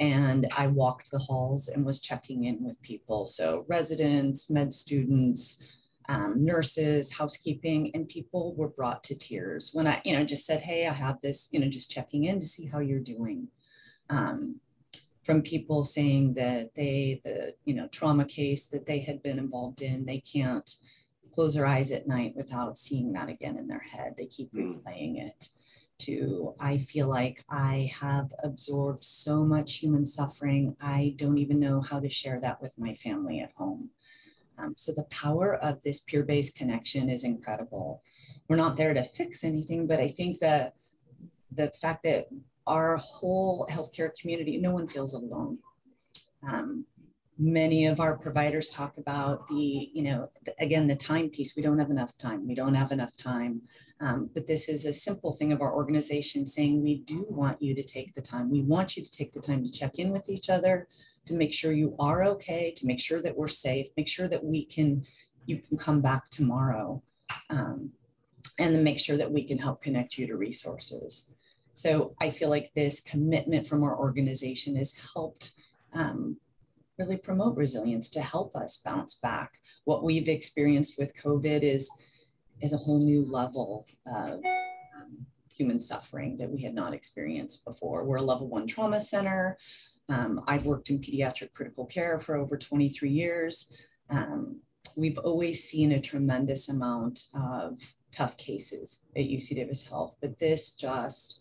And 0.00 0.48
I 0.56 0.66
walked 0.66 1.10
the 1.10 1.18
halls 1.18 1.68
and 1.68 1.84
was 1.84 2.00
checking 2.00 2.44
in 2.44 2.64
with 2.64 2.82
people. 2.82 3.26
So, 3.26 3.64
residents, 3.68 4.50
med 4.50 4.74
students, 4.74 5.62
um, 6.08 6.44
nurses, 6.44 7.12
housekeeping, 7.12 7.92
and 7.94 8.08
people 8.08 8.54
were 8.56 8.68
brought 8.68 9.04
to 9.04 9.16
tears 9.16 9.70
when 9.72 9.86
I, 9.86 10.02
you 10.04 10.14
know, 10.14 10.24
just 10.24 10.46
said, 10.46 10.62
Hey, 10.62 10.88
I 10.88 10.92
have 10.92 11.20
this, 11.20 11.48
you 11.52 11.60
know, 11.60 11.68
just 11.68 11.92
checking 11.92 12.24
in 12.24 12.40
to 12.40 12.46
see 12.46 12.66
how 12.66 12.80
you're 12.80 12.98
doing. 12.98 13.48
Um, 14.10 14.60
from 15.22 15.40
people 15.40 15.82
saying 15.82 16.34
that 16.34 16.74
they, 16.74 17.20
the, 17.24 17.54
you 17.64 17.74
know, 17.74 17.88
trauma 17.88 18.24
case 18.26 18.66
that 18.66 18.84
they 18.84 18.98
had 19.00 19.22
been 19.22 19.38
involved 19.38 19.80
in, 19.80 20.04
they 20.04 20.20
can't 20.20 20.70
close 21.34 21.54
their 21.54 21.66
eyes 21.66 21.90
at 21.90 22.06
night 22.06 22.34
without 22.36 22.78
seeing 22.78 23.12
that 23.12 23.28
again 23.28 23.56
in 23.58 23.66
their 23.66 23.84
head. 23.92 24.14
They 24.16 24.26
keep 24.26 24.52
hmm. 24.52 24.72
replaying 24.72 25.26
it 25.26 25.48
to 25.96 26.54
I 26.58 26.78
feel 26.78 27.08
like 27.08 27.44
I 27.48 27.90
have 28.00 28.32
absorbed 28.42 29.04
so 29.04 29.44
much 29.44 29.76
human 29.76 30.06
suffering. 30.06 30.76
I 30.80 31.14
don't 31.16 31.38
even 31.38 31.60
know 31.60 31.80
how 31.80 32.00
to 32.00 32.10
share 32.10 32.40
that 32.40 32.60
with 32.60 32.74
my 32.78 32.94
family 32.94 33.40
at 33.40 33.52
home. 33.56 33.90
Um, 34.58 34.74
so 34.76 34.92
the 34.92 35.04
power 35.04 35.56
of 35.56 35.82
this 35.82 36.00
peer-based 36.00 36.56
connection 36.56 37.10
is 37.10 37.24
incredible. 37.24 38.02
We're 38.48 38.56
not 38.56 38.76
there 38.76 38.94
to 38.94 39.02
fix 39.02 39.44
anything, 39.44 39.86
but 39.86 40.00
I 40.00 40.08
think 40.08 40.38
that 40.40 40.74
the 41.50 41.70
fact 41.80 42.04
that 42.04 42.26
our 42.66 42.96
whole 42.96 43.66
healthcare 43.70 44.10
community, 44.18 44.58
no 44.58 44.72
one 44.72 44.86
feels 44.86 45.14
alone. 45.14 45.58
Um, 46.48 46.86
many 47.38 47.86
of 47.86 48.00
our 48.00 48.18
providers 48.18 48.70
talk 48.70 48.96
about 48.96 49.46
the, 49.48 49.90
you 49.92 50.02
know, 50.02 50.30
the, 50.44 50.54
again, 50.60 50.86
the 50.86 50.96
time 50.96 51.28
piece. 51.28 51.56
We 51.56 51.62
don't 51.62 51.78
have 51.78 51.90
enough 51.90 52.16
time. 52.16 52.46
We 52.46 52.54
don't 52.54 52.74
have 52.74 52.92
enough 52.92 53.16
time. 53.16 53.62
Um, 54.00 54.30
but 54.34 54.46
this 54.46 54.68
is 54.68 54.84
a 54.84 54.92
simple 54.92 55.32
thing 55.32 55.52
of 55.52 55.60
our 55.60 55.74
organization 55.74 56.46
saying 56.46 56.82
we 56.82 56.98
do 56.98 57.26
want 57.28 57.60
you 57.60 57.74
to 57.74 57.82
take 57.82 58.12
the 58.12 58.22
time. 58.22 58.50
We 58.50 58.62
want 58.62 58.96
you 58.96 59.04
to 59.04 59.10
take 59.10 59.32
the 59.32 59.40
time 59.40 59.64
to 59.64 59.70
check 59.70 59.98
in 59.98 60.10
with 60.10 60.28
each 60.28 60.48
other, 60.48 60.86
to 61.24 61.34
make 61.34 61.52
sure 61.52 61.72
you 61.72 61.96
are 61.98 62.24
okay, 62.24 62.72
to 62.76 62.86
make 62.86 63.00
sure 63.00 63.20
that 63.22 63.36
we're 63.36 63.48
safe, 63.48 63.86
make 63.96 64.08
sure 64.08 64.28
that 64.28 64.44
we 64.44 64.64
can, 64.64 65.04
you 65.46 65.58
can 65.58 65.76
come 65.76 66.00
back 66.00 66.30
tomorrow. 66.30 67.02
Um, 67.50 67.90
and 68.58 68.74
then 68.74 68.84
make 68.84 69.00
sure 69.00 69.16
that 69.16 69.32
we 69.32 69.42
can 69.42 69.58
help 69.58 69.82
connect 69.82 70.16
you 70.18 70.26
to 70.28 70.36
resources. 70.36 71.34
So 71.72 72.14
I 72.20 72.30
feel 72.30 72.50
like 72.50 72.72
this 72.74 73.00
commitment 73.00 73.66
from 73.66 73.82
our 73.82 73.98
organization 73.98 74.76
has 74.76 74.96
helped 75.12 75.52
um, 75.92 76.36
really 76.98 77.16
promote 77.16 77.56
resilience 77.56 78.08
to 78.10 78.20
help 78.20 78.54
us 78.56 78.80
bounce 78.84 79.16
back. 79.16 79.58
What 79.84 80.02
we've 80.02 80.28
experienced 80.28 80.98
with 80.98 81.16
COVID 81.16 81.62
is, 81.62 81.90
is 82.60 82.72
a 82.72 82.78
whole 82.78 82.98
new 82.98 83.24
level 83.30 83.86
of 84.06 84.40
um, 84.96 85.26
human 85.54 85.80
suffering 85.80 86.36
that 86.38 86.50
we 86.50 86.62
had 86.62 86.74
not 86.74 86.94
experienced 86.94 87.64
before. 87.64 88.04
We're 88.04 88.16
a 88.16 88.22
level 88.22 88.48
one 88.48 88.66
trauma 88.66 89.00
center. 89.00 89.56
Um, 90.08 90.40
I've 90.46 90.66
worked 90.66 90.90
in 90.90 90.98
pediatric 90.98 91.52
critical 91.52 91.86
care 91.86 92.18
for 92.18 92.36
over 92.36 92.58
23 92.58 93.08
years. 93.08 93.76
Um, 94.10 94.60
we've 94.96 95.18
always 95.18 95.64
seen 95.64 95.92
a 95.92 96.00
tremendous 96.00 96.68
amount 96.68 97.24
of 97.34 97.80
tough 98.10 98.36
cases 98.36 99.04
at 99.16 99.22
UC 99.22 99.56
Davis 99.56 99.88
Health, 99.88 100.16
but 100.20 100.38
this 100.38 100.72
just, 100.72 101.40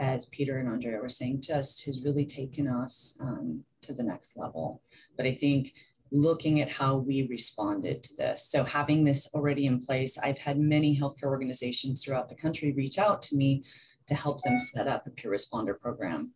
as 0.00 0.26
Peter 0.26 0.58
and 0.58 0.68
Andrea 0.68 0.98
were 0.98 1.08
saying, 1.08 1.42
just 1.42 1.84
has 1.86 2.04
really 2.04 2.26
taken 2.26 2.68
us 2.68 3.18
um, 3.20 3.64
to 3.82 3.92
the 3.92 4.02
next 4.02 4.36
level. 4.36 4.82
But 5.16 5.26
I 5.26 5.32
think 5.32 5.74
looking 6.12 6.60
at 6.60 6.68
how 6.68 6.96
we 6.96 7.26
responded 7.26 8.02
to 8.04 8.16
this. 8.16 8.48
So 8.48 8.62
having 8.62 9.04
this 9.04 9.28
already 9.34 9.66
in 9.66 9.80
place, 9.80 10.16
I've 10.18 10.38
had 10.38 10.58
many 10.58 10.96
healthcare 10.96 11.24
organizations 11.24 12.04
throughout 12.04 12.28
the 12.28 12.36
country 12.36 12.72
reach 12.72 12.98
out 12.98 13.20
to 13.22 13.36
me 13.36 13.64
to 14.06 14.14
help 14.14 14.42
them 14.42 14.58
set 14.58 14.86
up 14.86 15.06
a 15.06 15.10
peer 15.10 15.32
responder 15.32 15.78
program. 15.78 16.32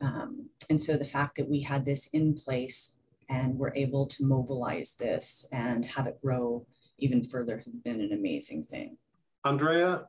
Um, 0.00 0.48
and 0.70 0.82
so 0.82 0.96
the 0.96 1.04
fact 1.04 1.36
that 1.36 1.48
we 1.48 1.60
had 1.60 1.84
this 1.84 2.08
in 2.08 2.34
place 2.34 2.98
and 3.28 3.56
we're 3.56 3.72
able 3.76 4.06
to 4.06 4.24
mobilize 4.24 4.96
this 4.96 5.46
and 5.52 5.84
have 5.84 6.06
it 6.06 6.20
grow 6.20 6.66
even 6.98 7.22
further 7.22 7.58
has 7.58 7.76
been 7.76 8.00
an 8.00 8.12
amazing 8.12 8.62
thing. 8.62 8.96
Andrea, 9.44 10.06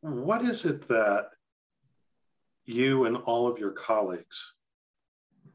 what 0.00 0.42
is 0.42 0.64
it 0.64 0.88
that 0.88 1.30
you 2.66 3.04
and 3.04 3.16
all 3.16 3.48
of 3.48 3.58
your 3.58 3.72
colleagues 3.72 4.52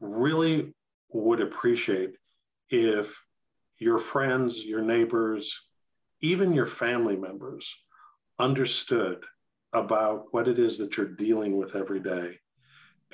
really 0.00 0.74
would 1.10 1.40
appreciate 1.40 2.16
if 2.70 3.14
your 3.78 3.98
friends, 3.98 4.64
your 4.64 4.82
neighbors, 4.82 5.60
even 6.20 6.52
your 6.52 6.66
family 6.66 7.16
members 7.16 7.74
understood 8.38 9.24
about 9.72 10.26
what 10.32 10.48
it 10.48 10.58
is 10.58 10.78
that 10.78 10.96
you're 10.96 11.06
dealing 11.06 11.56
with 11.56 11.74
every 11.76 12.00
day 12.00 12.38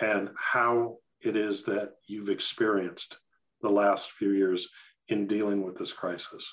and 0.01 0.31
how 0.37 0.99
it 1.21 1.37
is 1.37 1.65
that 1.65 1.95
you've 2.07 2.29
experienced 2.29 3.19
the 3.63 3.71
last 3.71 4.13
few 4.13 4.31
years 4.31 4.69
in 5.09 5.27
dealing 5.27 5.65
with 5.65 5.77
this 5.77 5.93
crisis? 5.93 6.47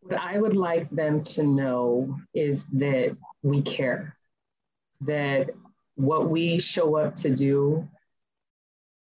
What 0.00 0.20
I 0.20 0.38
would 0.38 0.56
like 0.56 0.90
them 0.90 1.22
to 1.24 1.42
know 1.42 2.16
is 2.34 2.66
that 2.74 3.16
we 3.42 3.62
care, 3.62 4.16
that 5.02 5.50
what 5.96 6.28
we 6.28 6.58
show 6.58 6.96
up 6.96 7.14
to 7.16 7.30
do 7.30 7.88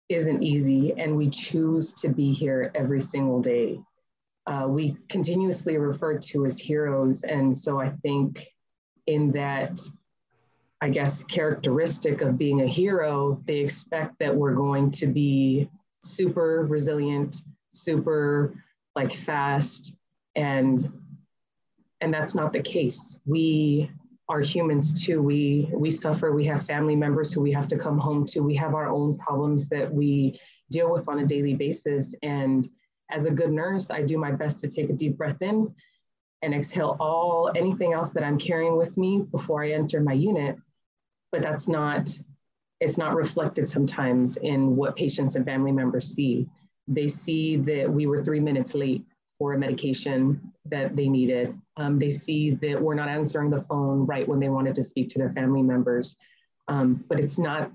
isn't 0.08 0.42
easy, 0.42 0.92
and 0.96 1.16
we 1.16 1.30
choose 1.30 1.92
to 1.94 2.08
be 2.08 2.32
here 2.32 2.70
every 2.74 3.00
single 3.00 3.40
day. 3.40 3.80
Uh, 4.46 4.66
we 4.68 4.96
continuously 5.08 5.78
refer 5.78 6.18
to 6.18 6.44
as 6.44 6.58
heroes, 6.58 7.22
and 7.22 7.56
so 7.56 7.80
I 7.80 7.90
think 8.02 8.46
in 9.06 9.32
that 9.32 9.78
I 10.82 10.88
guess, 10.88 11.22
characteristic 11.22 12.22
of 12.22 12.36
being 12.36 12.62
a 12.62 12.66
hero, 12.66 13.40
they 13.46 13.58
expect 13.58 14.18
that 14.18 14.34
we're 14.34 14.52
going 14.54 14.90
to 14.90 15.06
be 15.06 15.70
super 16.02 16.66
resilient, 16.68 17.36
super 17.68 18.52
like 18.96 19.12
fast, 19.12 19.94
and 20.34 20.92
and 22.00 22.12
that's 22.12 22.34
not 22.34 22.52
the 22.52 22.62
case. 22.62 23.16
We 23.24 23.92
are 24.32 24.40
humans 24.40 25.04
too. 25.04 25.22
We 25.22 25.68
we 25.72 25.90
suffer. 25.90 26.32
We 26.32 26.46
have 26.46 26.66
family 26.66 26.96
members 26.96 27.32
who 27.32 27.40
we 27.40 27.52
have 27.52 27.68
to 27.68 27.78
come 27.78 27.98
home 27.98 28.24
to. 28.26 28.40
We 28.40 28.54
have 28.56 28.74
our 28.74 28.88
own 28.88 29.18
problems 29.18 29.68
that 29.68 29.92
we 29.92 30.40
deal 30.70 30.90
with 30.90 31.08
on 31.08 31.20
a 31.20 31.26
daily 31.26 31.54
basis. 31.54 32.14
And 32.22 32.68
as 33.10 33.26
a 33.26 33.30
good 33.30 33.52
nurse, 33.52 33.90
I 33.90 34.02
do 34.02 34.16
my 34.18 34.32
best 34.32 34.58
to 34.60 34.68
take 34.68 34.88
a 34.90 34.94
deep 34.94 35.18
breath 35.18 35.42
in 35.42 35.74
and 36.40 36.54
exhale 36.54 36.96
all 36.98 37.52
anything 37.54 37.92
else 37.92 38.10
that 38.10 38.24
I'm 38.24 38.38
carrying 38.38 38.76
with 38.76 38.96
me 38.96 39.22
before 39.30 39.62
I 39.62 39.72
enter 39.72 40.00
my 40.00 40.14
unit 40.14 40.56
but 41.32 41.42
that's 41.42 41.66
not 41.66 42.16
it's 42.80 42.98
not 42.98 43.14
reflected 43.14 43.68
sometimes 43.68 44.36
in 44.36 44.76
what 44.76 44.96
patients 44.96 45.36
and 45.36 45.44
family 45.44 45.70
members 45.70 46.08
see. 46.08 46.48
They 46.88 47.06
see 47.06 47.56
that 47.58 47.90
we 47.90 48.06
were 48.06 48.24
three 48.24 48.40
minutes 48.40 48.74
late 48.74 49.04
for 49.38 49.52
a 49.52 49.58
medication 49.58 50.52
that 50.66 50.96
they 50.96 51.08
needed. 51.08 51.56
Um, 51.76 51.98
they 51.98 52.10
see 52.10 52.50
that 52.50 52.80
we're 52.80 52.94
not 52.94 53.08
answering 53.08 53.50
the 53.50 53.62
phone 53.62 54.04
right 54.06 54.28
when 54.28 54.40
they 54.40 54.48
wanted 54.48 54.74
to 54.74 54.84
speak 54.84 55.08
to 55.10 55.18
their 55.18 55.32
family 55.32 55.62
members. 55.62 56.16
Um, 56.68 57.04
but 57.08 57.18
it's 57.18 57.38
not 57.38 57.72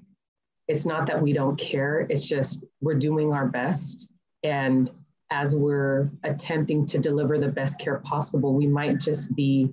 it's 0.67 0.85
not 0.85 1.07
that 1.07 1.21
we 1.21 1.31
don't 1.31 1.57
care. 1.57 2.05
It's 2.09 2.27
just 2.27 2.65
we're 2.81 2.95
doing 2.95 3.33
our 3.33 3.47
best, 3.47 4.09
and 4.43 4.91
as 5.31 5.55
we're 5.55 6.09
attempting 6.23 6.85
to 6.87 6.97
deliver 6.99 7.37
the 7.37 7.47
best 7.47 7.79
care 7.79 7.99
possible, 7.99 8.53
we 8.53 8.67
might 8.67 8.99
just 8.99 9.35
be 9.35 9.71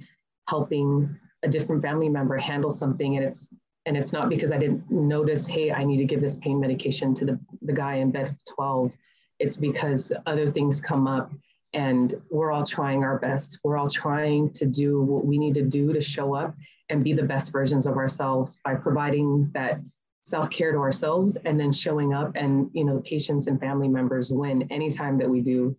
helping 0.49 1.17
a 1.43 1.49
different 1.49 1.83
family 1.83 2.09
member 2.09 2.37
handle 2.39 2.73
something, 2.73 3.17
and 3.17 3.25
it's 3.25 3.53
and 3.87 3.97
it's 3.97 4.13
not 4.13 4.29
because 4.29 4.51
I 4.51 4.59
didn't 4.59 4.91
notice, 4.91 5.47
hey, 5.47 5.73
I 5.73 5.85
need 5.85 5.99
to 5.99 6.05
give 6.05 6.21
this 6.21 6.39
pain 6.39 6.59
medication 6.59 7.15
to 7.15 7.25
the, 7.25 7.39
the 7.63 7.73
guy 7.73 7.97
in 7.97 8.11
bed 8.11 8.35
12. 8.55 8.93
It's 9.41 9.57
because 9.57 10.13
other 10.27 10.51
things 10.51 10.81
come 10.81 11.07
up 11.07 11.31
and 11.75 12.15
we're 12.31 12.53
all 12.53 12.65
trying 12.65 13.05
our 13.05 13.19
best. 13.19 13.59
We're 13.65 13.77
all 13.77 13.89
trying 13.89 14.53
to 14.55 14.67
do 14.67 15.03
what 15.03 15.25
we 15.25 15.39
need 15.39 15.55
to 15.55 15.63
do 15.63 15.93
to 15.93 16.01
show 16.01 16.35
up 16.35 16.55
and 16.89 17.05
be 17.05 17.13
the 17.13 17.23
best 17.23 17.53
versions 17.53 17.87
of 17.87 17.97
ourselves 17.97 18.59
by 18.65 18.75
providing 18.75 19.51
that 19.55 19.81
self-care 20.23 20.73
to 20.73 20.79
ourselves 20.79 21.37
and 21.45 21.61
then 21.61 21.73
showing 21.73 22.15
up 22.15 22.33
and 22.35 22.71
you 22.73 22.85
know 22.85 22.97
the 22.97 23.03
patients 23.03 23.47
and 23.47 23.61
family 23.61 23.89
members 23.89 24.33
win 24.33 24.67
anytime 24.71 25.19
that 25.19 25.29
we 25.29 25.43
do 25.43 25.77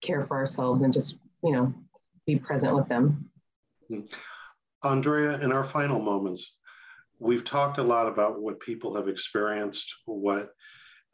care 0.00 0.20
for 0.20 0.36
ourselves 0.36 0.82
and 0.82 0.92
just 0.92 1.16
you 1.42 1.50
know 1.50 1.74
be 2.24 2.36
present 2.36 2.72
with 2.72 2.88
them 2.88 3.28
andrea 4.84 5.40
in 5.40 5.50
our 5.50 5.64
final 5.64 5.98
moments 6.00 6.54
we've 7.18 7.44
talked 7.44 7.78
a 7.78 7.82
lot 7.82 8.06
about 8.06 8.40
what 8.40 8.60
people 8.60 8.94
have 8.96 9.08
experienced, 9.08 9.92
what 10.04 10.50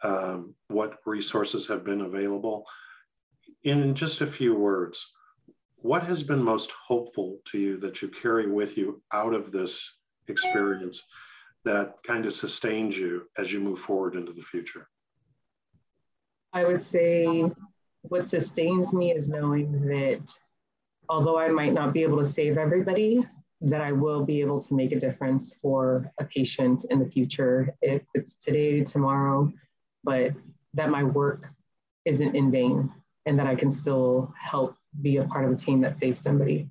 um, 0.02 0.54
what 0.68 0.96
resources 1.04 1.68
have 1.68 1.84
been 1.84 2.00
available. 2.00 2.64
In 3.62 3.94
just 3.94 4.22
a 4.22 4.26
few 4.26 4.54
words, 4.54 5.12
what 5.76 6.02
has 6.04 6.22
been 6.22 6.42
most 6.42 6.70
hopeful 6.70 7.40
to 7.46 7.58
you 7.58 7.76
that 7.78 8.00
you 8.00 8.08
carry 8.08 8.50
with 8.50 8.78
you 8.78 9.02
out 9.12 9.34
of 9.34 9.52
this 9.52 9.96
experience 10.28 11.02
that 11.64 11.96
kind 12.06 12.24
of 12.24 12.32
sustains 12.32 12.96
you 12.96 13.28
as 13.36 13.52
you 13.52 13.60
move 13.60 13.78
forward 13.78 14.14
into 14.14 14.32
the 14.32 14.42
future? 14.42 14.88
I 16.54 16.64
would 16.64 16.80
say 16.80 17.44
what 18.02 18.26
sustains 18.26 18.94
me 18.94 19.12
is 19.12 19.28
knowing 19.28 19.82
that 19.88 20.34
although 21.10 21.38
I 21.38 21.48
might 21.48 21.74
not 21.74 21.92
be 21.92 22.02
able 22.02 22.18
to 22.18 22.24
save 22.24 22.56
everybody, 22.56 23.26
that 23.60 23.82
I 23.82 23.92
will 23.92 24.24
be 24.24 24.40
able 24.40 24.58
to 24.58 24.74
make 24.74 24.92
a 24.92 24.98
difference 24.98 25.54
for 25.60 26.10
a 26.18 26.24
patient 26.24 26.86
in 26.88 26.98
the 26.98 27.10
future, 27.10 27.74
if 27.82 28.00
it's 28.14 28.32
today, 28.32 28.82
tomorrow, 28.82 29.52
but 30.02 30.32
that 30.72 30.88
my 30.88 31.04
work 31.04 31.44
isn't 32.06 32.34
in 32.34 32.50
vain 32.50 32.90
and 33.26 33.38
that 33.38 33.46
I 33.46 33.54
can 33.54 33.70
still 33.70 34.32
help 34.40 34.76
be 35.02 35.18
a 35.18 35.24
part 35.24 35.44
of 35.44 35.52
a 35.52 35.56
team 35.56 35.80
that 35.82 35.96
saves 35.96 36.20
somebody, 36.20 36.68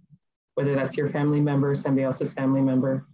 whether 0.55 0.75
that's 0.75 0.97
your 0.97 1.09
family 1.09 1.39
member, 1.39 1.73
somebody 1.75 2.03
else's 2.03 2.33
family 2.33 2.61
member. 2.61 3.05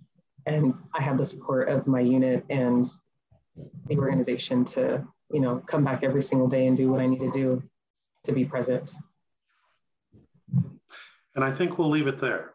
And 0.46 0.74
I 0.94 1.02
have 1.02 1.18
the 1.18 1.26
support 1.26 1.70
of 1.70 1.88
my 1.88 2.00
unit 2.00 2.46
and 2.50 2.88
the 3.88 3.98
organization 3.98 4.64
to, 4.66 5.06
you 5.32 5.40
know, 5.40 5.62
come 5.66 5.84
back 5.84 6.04
every 6.04 6.22
single 6.22 6.48
day 6.48 6.68
and 6.68 6.78
do 6.78 6.90
what 6.92 7.02
I 7.02 7.08
need 7.08 7.22
to 7.22 7.32
do 7.32 7.64
to 8.24 8.32
be 8.32 8.46
present. 8.46 8.94
And 11.36 11.44
I 11.44 11.52
think 11.52 11.78
we'll 11.78 11.90
leave 11.90 12.08
it 12.08 12.20
there. 12.20 12.54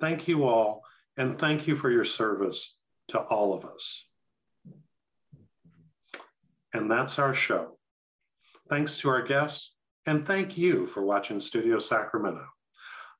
Thank 0.00 0.26
you 0.26 0.44
all, 0.44 0.82
and 1.16 1.38
thank 1.38 1.66
you 1.66 1.76
for 1.76 1.90
your 1.90 2.04
service 2.04 2.74
to 3.08 3.20
all 3.20 3.52
of 3.54 3.64
us. 3.64 4.04
And 6.72 6.90
that's 6.90 7.18
our 7.18 7.34
show. 7.34 7.76
Thanks 8.68 8.98
to 8.98 9.08
our 9.10 9.22
guests, 9.22 9.74
and 10.10 10.26
thank 10.26 10.58
you 10.58 10.88
for 10.88 11.04
watching 11.04 11.38
Studio 11.38 11.78
Sacramento. 11.78 12.44